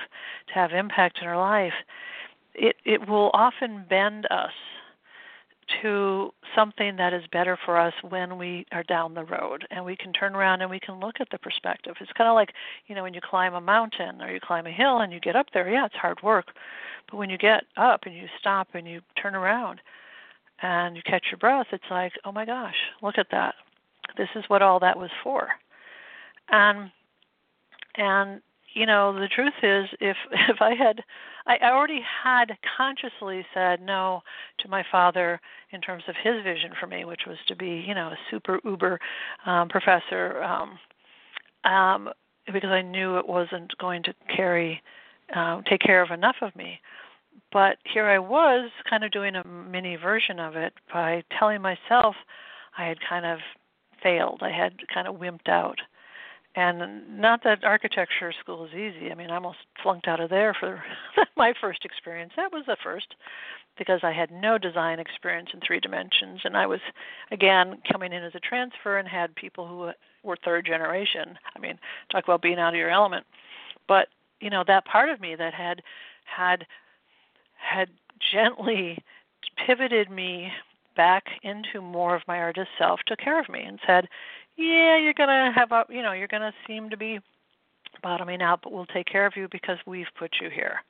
to 0.48 0.54
have 0.54 0.72
impact 0.72 1.20
in 1.22 1.28
our 1.28 1.38
life 1.38 1.74
it 2.56 2.78
it 2.86 3.08
will 3.08 3.32
often 3.34 3.86
bend 3.90 4.28
us 4.32 4.52
to 5.82 6.32
something 6.56 6.96
that 6.96 7.14
is 7.14 7.24
better 7.32 7.58
for 7.66 7.78
us 7.78 7.94
when 8.08 8.38
we 8.38 8.66
are 8.72 8.84
down 8.84 9.14
the 9.14 9.24
road 9.24 9.66
and 9.72 9.84
we 9.84 9.96
can 9.96 10.14
turn 10.14 10.36
around 10.36 10.62
and 10.62 10.70
we 10.70 10.80
can 10.80 11.00
look 11.00 11.16
at 11.20 11.28
the 11.32 11.40
perspective. 11.40 11.96
It's 12.00 12.12
kind 12.14 12.30
of 12.30 12.36
like, 12.36 12.52
you 12.88 12.94
know, 12.94 13.04
when 13.04 13.16
you 13.16 13.22
climb 13.22 13.56
a 13.56 13.62
mountain 13.62 14.22
or 14.22 14.32
you 14.32 14.40
climb 14.40 14.68
a 14.68 14.72
hill 14.72 15.00
and 15.00 15.12
you 15.12 15.20
get 15.20 15.36
up 15.36 15.48
there, 15.54 15.68
yeah, 15.68 15.86
it's 15.86 15.96
hard 15.96 16.22
work. 16.22 16.48
But 17.10 17.18
when 17.18 17.30
you 17.30 17.38
get 17.38 17.64
up 17.78 18.02
and 18.06 18.16
you 18.16 18.28
stop 18.40 18.70
and 18.74 18.88
you 18.88 19.02
turn 19.20 19.34
around 19.34 19.82
and 20.62 20.96
you 20.96 21.02
catch 21.04 21.26
your 21.32 21.40
breath, 21.40 21.68
it's 21.72 21.84
like, 21.90 22.14
oh 22.26 22.32
my 22.32 22.46
gosh, 22.46 22.76
look 23.02 23.18
at 23.18 23.28
that. 23.32 23.56
This 24.18 24.30
is 24.36 24.44
what 24.48 24.62
all 24.62 24.80
that 24.80 24.98
was 24.98 25.10
for. 25.24 25.48
And 26.50 26.92
and 27.98 28.42
you 28.74 28.86
know 28.86 29.18
the 29.18 29.28
truth 29.28 29.54
is 29.64 29.88
if 30.00 30.18
if 30.50 30.62
i 30.62 30.76
had 30.76 31.02
i 31.48 31.58
already 31.64 32.02
had 32.24 32.58
consciously 32.78 33.46
said 33.54 33.82
no 33.82 34.22
to 34.58 34.68
my 34.68 34.84
father 34.92 35.40
in 35.72 35.82
terms 35.82 36.04
of 36.08 36.16
his 36.24 36.44
vision 36.44 36.72
for 36.80 36.88
me 36.88 37.06
which 37.06 37.22
was 37.28 37.38
to 37.48 37.56
be 37.56 37.84
you 37.88 37.94
know 37.94 38.08
a 38.08 38.18
super 38.30 38.60
uber 38.64 39.00
um 39.46 39.68
professor 39.70 40.42
um 40.44 40.80
um 41.72 42.10
because 42.52 42.70
i 42.72 42.82
knew 42.82 43.18
it 43.18 43.28
wasn't 43.28 43.76
going 43.78 44.04
to 44.04 44.14
carry 44.36 44.82
um 45.36 45.64
take 45.70 45.82
care 45.82 46.02
of 46.02 46.12
enough 46.12 46.38
of 46.42 46.56
me. 46.56 46.80
But 47.52 47.78
here 47.84 48.06
i 48.06 48.20
was 48.20 48.70
kind 48.90 49.04
of 49.04 49.12
doing 49.12 49.36
a 49.36 49.48
mini 49.48 49.96
version 49.96 50.40
of 50.40 50.56
it 50.56 50.74
by 50.94 51.24
telling 51.38 51.62
myself 51.62 52.16
i 52.78 52.86
had 52.86 52.98
kind 53.08 53.26
of 53.26 53.40
failed 54.02 54.40
i 54.42 54.52
had 54.52 54.74
kind 54.94 55.08
of 55.08 55.16
wimped 55.16 55.48
out 55.50 55.80
and 56.56 57.20
not 57.20 57.44
that 57.44 57.64
architecture 57.64 58.34
school 58.40 58.66
is 58.66 58.74
easy. 58.74 59.12
I 59.12 59.16
mean, 59.16 59.30
I 59.30 59.36
almost 59.36 59.58
flunked 59.84 60.08
out 60.08 60.22
of 60.22 60.30
there 60.30 60.54
for 60.58 60.82
my 61.38 61.54
first 61.60 61.84
experience. 61.84 62.32
That 62.38 62.54
was 62.54 62.64
the 62.66 62.78
first 62.82 63.16
because 63.78 64.00
I 64.04 64.14
had 64.14 64.32
no 64.32 64.58
design 64.58 65.00
experience 65.00 65.50
in 65.54 65.60
three 65.60 65.82
dimensions, 65.82 66.42
and 66.46 66.56
I 66.56 66.66
was 66.66 66.80
again 67.32 67.80
coming 67.92 68.14
in 68.14 68.24
as 68.24 68.36
a 68.36 68.40
transfer 68.40 68.98
and 68.98 69.08
had 69.08 69.36
people 69.36 69.68
who 69.68 69.92
were 70.24 70.38
third 70.44 70.66
generation. 70.66 71.38
I 71.56 71.60
mean, 71.60 71.78
talk 72.10 72.24
about 72.24 72.42
being 72.42 72.58
out 72.60 72.74
of 72.74 72.80
your 72.80 72.90
element. 72.90 73.26
But 73.88 74.08
you 74.40 74.50
know, 74.50 74.64
that 74.68 74.86
part 74.86 75.10
of 75.10 75.20
me 75.20 75.36
that 75.36 75.54
had 75.54 75.82
had 76.24 76.66
had 77.58 77.90
gently 78.32 79.04
pivoted 79.66 80.10
me 80.10 80.52
back 80.96 81.26
into 81.44 81.82
more 81.82 82.16
of 82.16 82.22
my 82.28 82.40
artist 82.40 82.70
self 82.78 83.02
took 83.06 83.20
care 83.20 83.40
of 83.40 83.50
me 83.50 83.62
and 83.62 83.80
said, 83.86 84.08
yeah, 84.58 84.98
you're 84.98 85.14
gonna 85.14 85.52
have 85.54 85.72
a, 85.72 85.86
you 85.90 86.02
know, 86.02 86.14
you're 86.14 86.28
gonna 86.28 86.54
seem 86.68 86.90
to 86.90 86.98
be 86.98 87.20
bottoming 88.02 88.42
out, 88.42 88.60
but 88.62 88.72
we'll 88.72 88.86
take 88.88 89.08
care 89.08 89.26
of 89.26 89.34
you 89.36 89.48
because 89.52 89.78
we've 89.86 90.08
put 90.18 90.36
you 90.42 90.50
here. 90.50 90.82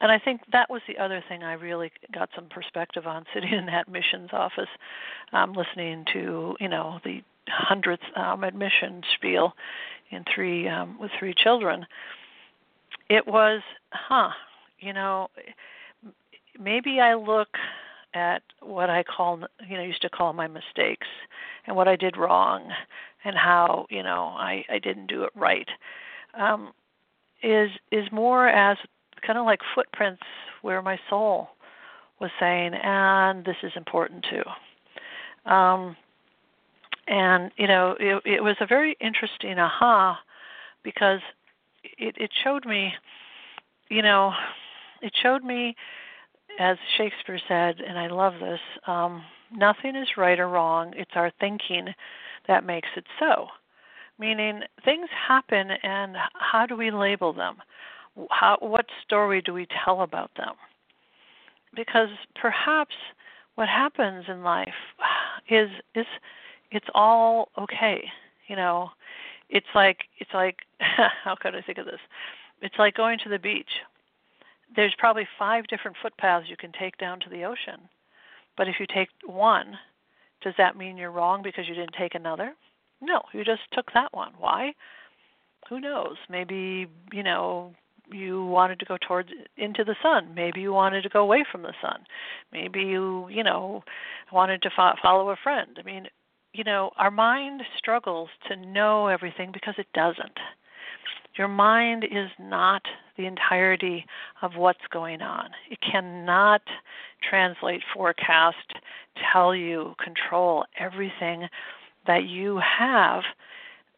And 0.00 0.10
I 0.10 0.18
think 0.18 0.40
that 0.52 0.70
was 0.70 0.82
the 0.88 0.98
other 0.98 1.22
thing 1.28 1.42
I 1.42 1.54
really 1.54 1.92
got 2.12 2.30
some 2.34 2.46
perspective 2.46 3.06
on 3.06 3.24
sitting 3.34 3.52
in 3.52 3.66
that 3.66 3.88
missions 3.88 4.30
office, 4.32 4.68
um, 5.32 5.52
listening 5.52 6.04
to, 6.12 6.56
you 6.60 6.68
know, 6.68 7.00
the 7.04 7.22
hundredth 7.48 8.02
um, 8.16 8.44
admission 8.44 9.02
spiel 9.14 9.54
in 10.10 10.24
three 10.34 10.68
um, 10.68 10.98
with 10.98 11.10
three 11.18 11.34
children. 11.34 11.86
It 13.10 13.26
was, 13.26 13.60
huh, 13.90 14.30
you 14.78 14.92
know, 14.92 15.28
maybe 16.58 17.00
I 17.00 17.14
look 17.14 17.48
at 18.14 18.42
what 18.60 18.90
I 18.90 19.02
call, 19.02 19.40
you 19.68 19.76
know, 19.76 19.82
used 19.82 20.02
to 20.02 20.08
call 20.08 20.32
my 20.32 20.46
mistakes 20.46 21.06
and 21.66 21.76
what 21.76 21.88
I 21.88 21.96
did 21.96 22.16
wrong 22.16 22.70
and 23.24 23.36
how, 23.36 23.86
you 23.90 24.02
know, 24.02 24.34
I, 24.36 24.64
I 24.70 24.78
didn't 24.78 25.06
do 25.06 25.24
it 25.24 25.30
right. 25.34 25.68
Um, 26.38 26.72
is 27.42 27.70
is 27.92 28.10
more 28.10 28.48
as 28.48 28.78
kind 29.24 29.38
of 29.38 29.44
like 29.44 29.60
footprints 29.74 30.22
where 30.62 30.82
my 30.82 30.98
soul 31.10 31.48
was 32.20 32.30
saying, 32.40 32.74
and 32.74 33.44
this 33.44 33.56
is 33.62 33.72
important 33.76 34.24
too. 34.30 35.50
Um, 35.50 35.96
and 37.06 37.50
you 37.56 37.66
know, 37.66 37.96
it, 38.00 38.22
it 38.24 38.42
was 38.42 38.56
a 38.60 38.66
very 38.66 38.96
interesting 39.00 39.58
aha 39.58 40.18
because 40.82 41.20
it, 41.98 42.16
it 42.18 42.30
showed 42.42 42.64
me, 42.64 42.94
you 43.90 44.02
know, 44.02 44.32
it 45.02 45.12
showed 45.22 45.44
me 45.44 45.76
as 46.58 46.76
Shakespeare 46.96 47.40
said, 47.48 47.80
and 47.80 47.98
I 47.98 48.08
love 48.08 48.34
this, 48.40 48.60
um, 48.86 49.22
nothing 49.52 49.96
is 49.96 50.08
right 50.16 50.38
or 50.38 50.48
wrong. 50.48 50.92
It's 50.96 51.10
our 51.14 51.32
thinking 51.40 51.88
that 52.46 52.64
makes 52.64 52.88
it 52.96 53.04
so. 53.18 53.46
Meaning 54.18 54.60
things 54.84 55.08
happen, 55.28 55.70
and 55.82 56.16
how 56.34 56.66
do 56.66 56.76
we 56.76 56.90
label 56.90 57.32
them? 57.32 57.56
How, 58.30 58.56
what 58.60 58.86
story 59.04 59.42
do 59.42 59.52
we 59.52 59.66
tell 59.84 60.02
about 60.02 60.30
them? 60.36 60.54
Because 61.74 62.10
perhaps 62.40 62.94
what 63.56 63.68
happens 63.68 64.26
in 64.28 64.42
life 64.44 64.68
is 65.50 65.68
is 65.94 66.06
it's 66.70 66.86
all 66.94 67.48
okay. 67.58 68.04
You 68.46 68.56
know, 68.56 68.90
it's 69.50 69.66
like 69.74 69.98
it's 70.18 70.30
like 70.32 70.58
how 70.78 71.34
could 71.34 71.56
I 71.56 71.62
think 71.62 71.78
of 71.78 71.86
this? 71.86 72.00
It's 72.62 72.78
like 72.78 72.94
going 72.94 73.18
to 73.24 73.28
the 73.28 73.38
beach 73.38 73.70
there's 74.76 74.94
probably 74.98 75.26
five 75.38 75.66
different 75.68 75.96
footpaths 76.02 76.48
you 76.48 76.56
can 76.56 76.72
take 76.78 76.96
down 76.98 77.20
to 77.20 77.30
the 77.30 77.44
ocean. 77.44 77.88
But 78.56 78.68
if 78.68 78.76
you 78.78 78.86
take 78.86 79.08
one, 79.24 79.78
does 80.42 80.54
that 80.58 80.76
mean 80.76 80.96
you're 80.96 81.10
wrong 81.10 81.42
because 81.42 81.68
you 81.68 81.74
didn't 81.74 81.94
take 81.98 82.14
another? 82.14 82.54
No, 83.00 83.22
you 83.32 83.44
just 83.44 83.62
took 83.72 83.92
that 83.94 84.12
one. 84.12 84.32
Why? 84.38 84.72
Who 85.68 85.80
knows? 85.80 86.16
Maybe, 86.28 86.86
you 87.12 87.22
know, 87.22 87.74
you 88.12 88.44
wanted 88.44 88.78
to 88.80 88.84
go 88.84 88.96
towards 89.06 89.30
into 89.56 89.84
the 89.84 89.96
sun. 90.02 90.34
Maybe 90.34 90.60
you 90.60 90.72
wanted 90.72 91.02
to 91.02 91.08
go 91.08 91.22
away 91.22 91.44
from 91.50 91.62
the 91.62 91.74
sun. 91.80 92.04
Maybe 92.52 92.80
you, 92.80 93.28
you 93.28 93.42
know, 93.42 93.82
wanted 94.32 94.62
to 94.62 94.70
fo- 94.74 94.94
follow 95.02 95.30
a 95.30 95.36
friend. 95.42 95.78
I 95.78 95.82
mean, 95.82 96.06
you 96.52 96.64
know, 96.64 96.90
our 96.96 97.10
mind 97.10 97.62
struggles 97.78 98.28
to 98.48 98.56
know 98.56 99.08
everything 99.08 99.50
because 99.52 99.74
it 99.78 99.86
doesn't. 99.94 100.38
Your 101.36 101.48
mind 101.48 102.04
is 102.04 102.30
not 102.38 102.82
the 103.16 103.26
entirety 103.26 104.06
of 104.42 104.52
what's 104.56 104.86
going 104.92 105.22
on. 105.22 105.50
It 105.70 105.78
cannot 105.80 106.62
translate, 107.28 107.82
forecast, 107.94 108.74
tell 109.32 109.54
you, 109.54 109.94
control 110.02 110.64
everything 110.78 111.48
that 112.06 112.24
you 112.24 112.60
have 112.78 113.22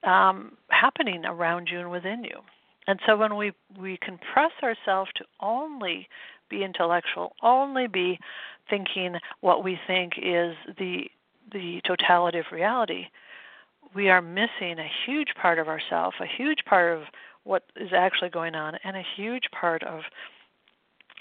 um, 0.05 0.57
happening 0.69 1.25
around 1.25 1.69
you 1.71 1.81
and 1.81 1.91
within 1.91 2.25
you. 2.25 2.41
And 2.87 3.01
so 3.07 3.17
when 3.17 3.37
we, 3.37 3.53
we 3.79 3.99
compress 4.01 4.53
ourselves 4.63 5.11
to 5.17 5.25
only 5.41 6.09
be 6.49 6.63
intellectual, 6.63 7.35
only 7.43 7.89
be 7.89 8.19
thinking 8.71 9.17
what 9.41 9.65
we 9.65 9.79
think 9.87 10.15
is 10.17 10.55
the 10.79 11.05
the 11.53 11.81
totality 11.87 12.39
of 12.39 12.47
reality, 12.51 13.07
we 13.95 14.09
are 14.09 14.23
missing 14.23 14.79
a 14.79 14.91
huge 15.05 15.29
part 15.41 15.59
of 15.59 15.69
ourself, 15.69 16.15
a 16.21 16.27
huge 16.27 16.65
part 16.67 16.97
of 16.99 17.05
what 17.45 17.65
is 17.77 17.91
actually 17.95 18.31
going 18.31 18.55
on, 18.55 18.75
and 18.85 18.97
a 18.97 19.03
huge 19.17 19.45
part 19.59 19.83
of 19.83 20.01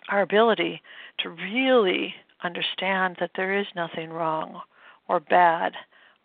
our 0.10 0.21
ability 0.21 0.82
to 1.19 1.30
really 1.30 2.13
understand 2.43 3.17
that 3.19 3.32
there 3.36 3.58
is 3.58 3.65
nothing 3.75 4.10
wrong 4.10 4.62
or 5.08 5.19
bad 5.19 5.73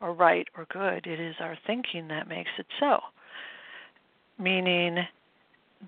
or 0.01 0.13
right 0.13 0.49
or 0.57 0.67
good. 0.71 1.07
It 1.07 1.21
is 1.21 1.35
our 1.41 1.57
thinking 1.67 2.09
that 2.09 2.29
makes 2.29 2.51
it 2.59 2.67
so. 2.79 3.01
Meaning, 4.39 4.99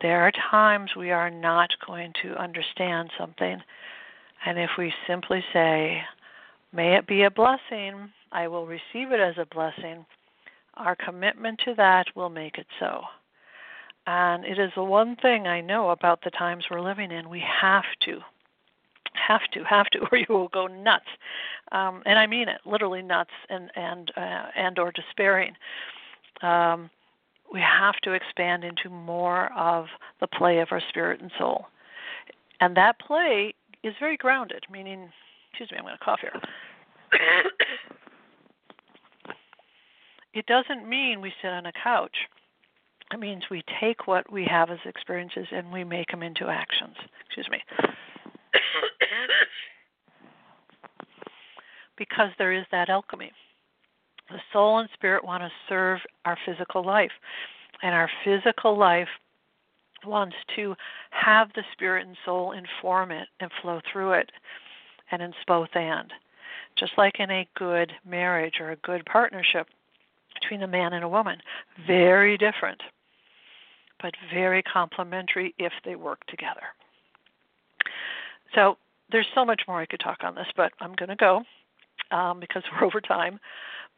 there 0.00 0.22
are 0.22 0.32
times 0.50 0.90
we 0.96 1.10
are 1.10 1.30
not 1.30 1.70
going 1.86 2.12
to 2.22 2.34
understand 2.36 3.10
something, 3.18 3.58
and 4.46 4.58
if 4.58 4.70
we 4.78 4.92
simply 5.06 5.44
say, 5.52 6.02
May 6.74 6.96
it 6.96 7.06
be 7.06 7.22
a 7.24 7.30
blessing, 7.30 8.10
I 8.30 8.48
will 8.48 8.66
receive 8.66 9.12
it 9.12 9.20
as 9.20 9.34
a 9.36 9.46
blessing, 9.54 10.06
our 10.74 10.96
commitment 10.96 11.60
to 11.64 11.74
that 11.74 12.06
will 12.14 12.30
make 12.30 12.58
it 12.58 12.66
so. 12.80 13.02
And 14.06 14.44
it 14.44 14.58
is 14.58 14.72
the 14.74 14.82
one 14.82 15.16
thing 15.16 15.46
I 15.46 15.60
know 15.60 15.90
about 15.90 16.24
the 16.24 16.30
times 16.30 16.64
we're 16.70 16.80
living 16.80 17.12
in. 17.12 17.28
We 17.28 17.40
have 17.40 17.84
to, 18.04 18.20
have 19.14 19.42
to, 19.52 19.62
have 19.64 19.86
to, 19.90 20.00
or 20.12 20.18
you 20.18 20.26
will 20.28 20.48
go 20.48 20.66
nuts. 20.66 21.06
Um, 21.70 22.02
and 22.04 22.18
I 22.18 22.26
mean 22.26 22.48
it, 22.48 22.60
literally 22.66 23.02
nuts 23.02 23.30
and 23.48 23.70
and 23.76 24.10
uh, 24.16 24.46
and 24.56 24.78
or 24.78 24.92
despairing. 24.92 25.54
Um, 26.42 26.90
we 27.52 27.60
have 27.60 27.96
to 28.02 28.12
expand 28.12 28.64
into 28.64 28.88
more 28.88 29.52
of 29.52 29.86
the 30.20 30.26
play 30.26 30.58
of 30.58 30.68
our 30.70 30.82
spirit 30.88 31.20
and 31.20 31.30
soul, 31.38 31.66
and 32.60 32.76
that 32.76 32.98
play 32.98 33.54
is 33.84 33.94
very 34.00 34.16
grounded. 34.16 34.64
Meaning, 34.70 35.10
excuse 35.50 35.70
me, 35.70 35.78
I'm 35.78 35.84
going 35.84 35.96
to 35.96 36.04
cough 36.04 36.20
here. 36.20 36.40
it 40.34 40.46
doesn't 40.46 40.88
mean 40.88 41.20
we 41.20 41.32
sit 41.42 41.50
on 41.50 41.66
a 41.66 41.72
couch. 41.72 42.16
It 43.12 43.20
means 43.20 43.44
we 43.50 43.62
take 43.80 44.06
what 44.06 44.30
we 44.32 44.44
have 44.46 44.70
as 44.70 44.78
experiences 44.86 45.46
and 45.52 45.70
we 45.70 45.84
make 45.84 46.10
them 46.10 46.22
into 46.22 46.48
actions. 46.48 46.96
Excuse 47.26 47.48
me. 47.50 47.58
because 51.96 52.30
there 52.38 52.52
is 52.52 52.64
that 52.70 52.88
alchemy. 52.88 53.30
The 54.30 54.40
soul 54.52 54.78
and 54.78 54.88
spirit 54.94 55.24
want 55.24 55.42
to 55.42 55.50
serve 55.68 56.00
our 56.24 56.38
physical 56.46 56.84
life, 56.84 57.12
and 57.82 57.94
our 57.94 58.10
physical 58.24 58.78
life 58.78 59.08
wants 60.04 60.36
to 60.56 60.74
have 61.10 61.48
the 61.54 61.62
spirit 61.72 62.06
and 62.06 62.16
soul 62.24 62.52
inform 62.52 63.10
it 63.10 63.28
and 63.40 63.50
flow 63.60 63.80
through 63.92 64.12
it, 64.12 64.30
and 65.10 65.20
it's 65.20 65.34
both 65.46 65.68
and. 65.74 66.10
Just 66.78 66.92
like 66.96 67.20
in 67.20 67.30
a 67.30 67.48
good 67.56 67.92
marriage 68.06 68.54
or 68.58 68.70
a 68.70 68.76
good 68.76 69.04
partnership, 69.04 69.66
between 70.52 70.68
a 70.68 70.70
man 70.70 70.92
and 70.92 71.02
a 71.02 71.08
woman, 71.08 71.38
very 71.86 72.36
different, 72.36 72.82
but 74.02 74.12
very 74.32 74.62
complementary 74.62 75.54
if 75.58 75.72
they 75.82 75.96
work 75.96 76.26
together. 76.26 76.60
So 78.54 78.76
there's 79.10 79.28
so 79.34 79.46
much 79.46 79.62
more 79.66 79.80
I 79.80 79.86
could 79.86 80.00
talk 80.00 80.18
on 80.22 80.34
this, 80.34 80.48
but 80.54 80.72
I'm 80.80 80.92
going 80.94 81.08
to 81.08 81.16
go 81.16 81.42
um, 82.10 82.38
because 82.38 82.62
we're 82.72 82.86
over 82.86 83.00
time. 83.00 83.40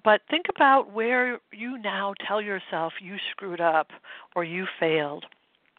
But 0.05 0.21
think 0.31 0.47
about 0.49 0.93
where 0.93 1.41
you 1.53 1.79
now 1.79 2.15
tell 2.25 2.41
yourself 2.41 2.93
you 3.01 3.17
screwed 3.33 3.61
up 3.61 3.89
or 4.37 4.45
you 4.45 4.67
failed 4.79 5.25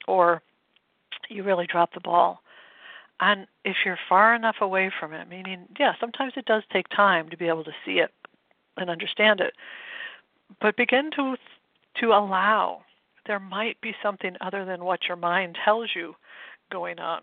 or 0.09 0.41
you 1.29 1.43
really 1.43 1.67
dropped 1.67 1.93
the 1.93 2.01
ball. 2.01 2.41
And 3.21 3.47
if 3.63 3.77
you're 3.85 3.99
far 4.09 4.35
enough 4.35 4.57
away 4.59 4.91
from 4.99 5.13
it, 5.13 5.29
meaning, 5.29 5.67
yeah, 5.79 5.93
sometimes 6.01 6.33
it 6.35 6.45
does 6.45 6.63
take 6.73 6.89
time 6.89 7.29
to 7.29 7.37
be 7.37 7.47
able 7.47 7.63
to 7.63 7.71
see 7.85 7.99
it 7.99 8.11
and 8.75 8.89
understand 8.89 9.39
it, 9.39 9.53
but 10.61 10.75
begin 10.77 11.09
to 11.15 11.35
to 12.01 12.07
allow 12.07 12.81
there 13.25 13.39
might 13.39 13.79
be 13.81 13.93
something 14.03 14.35
other 14.41 14.65
than 14.65 14.83
what 14.83 15.07
your 15.07 15.17
mind 15.17 15.57
tells 15.65 15.89
you 15.95 16.13
going 16.71 16.99
on. 16.99 17.21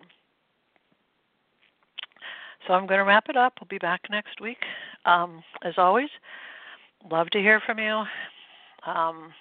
So 2.66 2.74
I'm 2.74 2.86
going 2.86 2.98
to 2.98 3.04
wrap 3.04 3.24
it 3.28 3.36
up. 3.36 3.54
We'll 3.60 3.68
be 3.68 3.78
back 3.78 4.02
next 4.10 4.40
week. 4.40 4.58
Um, 5.04 5.42
as 5.64 5.74
always, 5.76 6.08
love 7.10 7.28
to 7.30 7.38
hear 7.38 7.60
from 7.64 7.78
you. 7.78 8.04
Um, 8.86 9.32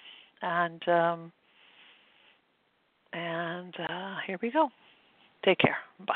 and 0.42 0.88
um, 0.88 1.32
and 3.12 3.74
uh, 3.88 4.16
here 4.26 4.38
we 4.42 4.50
go. 4.50 4.68
Take 5.44 5.58
care. 5.58 5.76
Bye. 6.06 6.14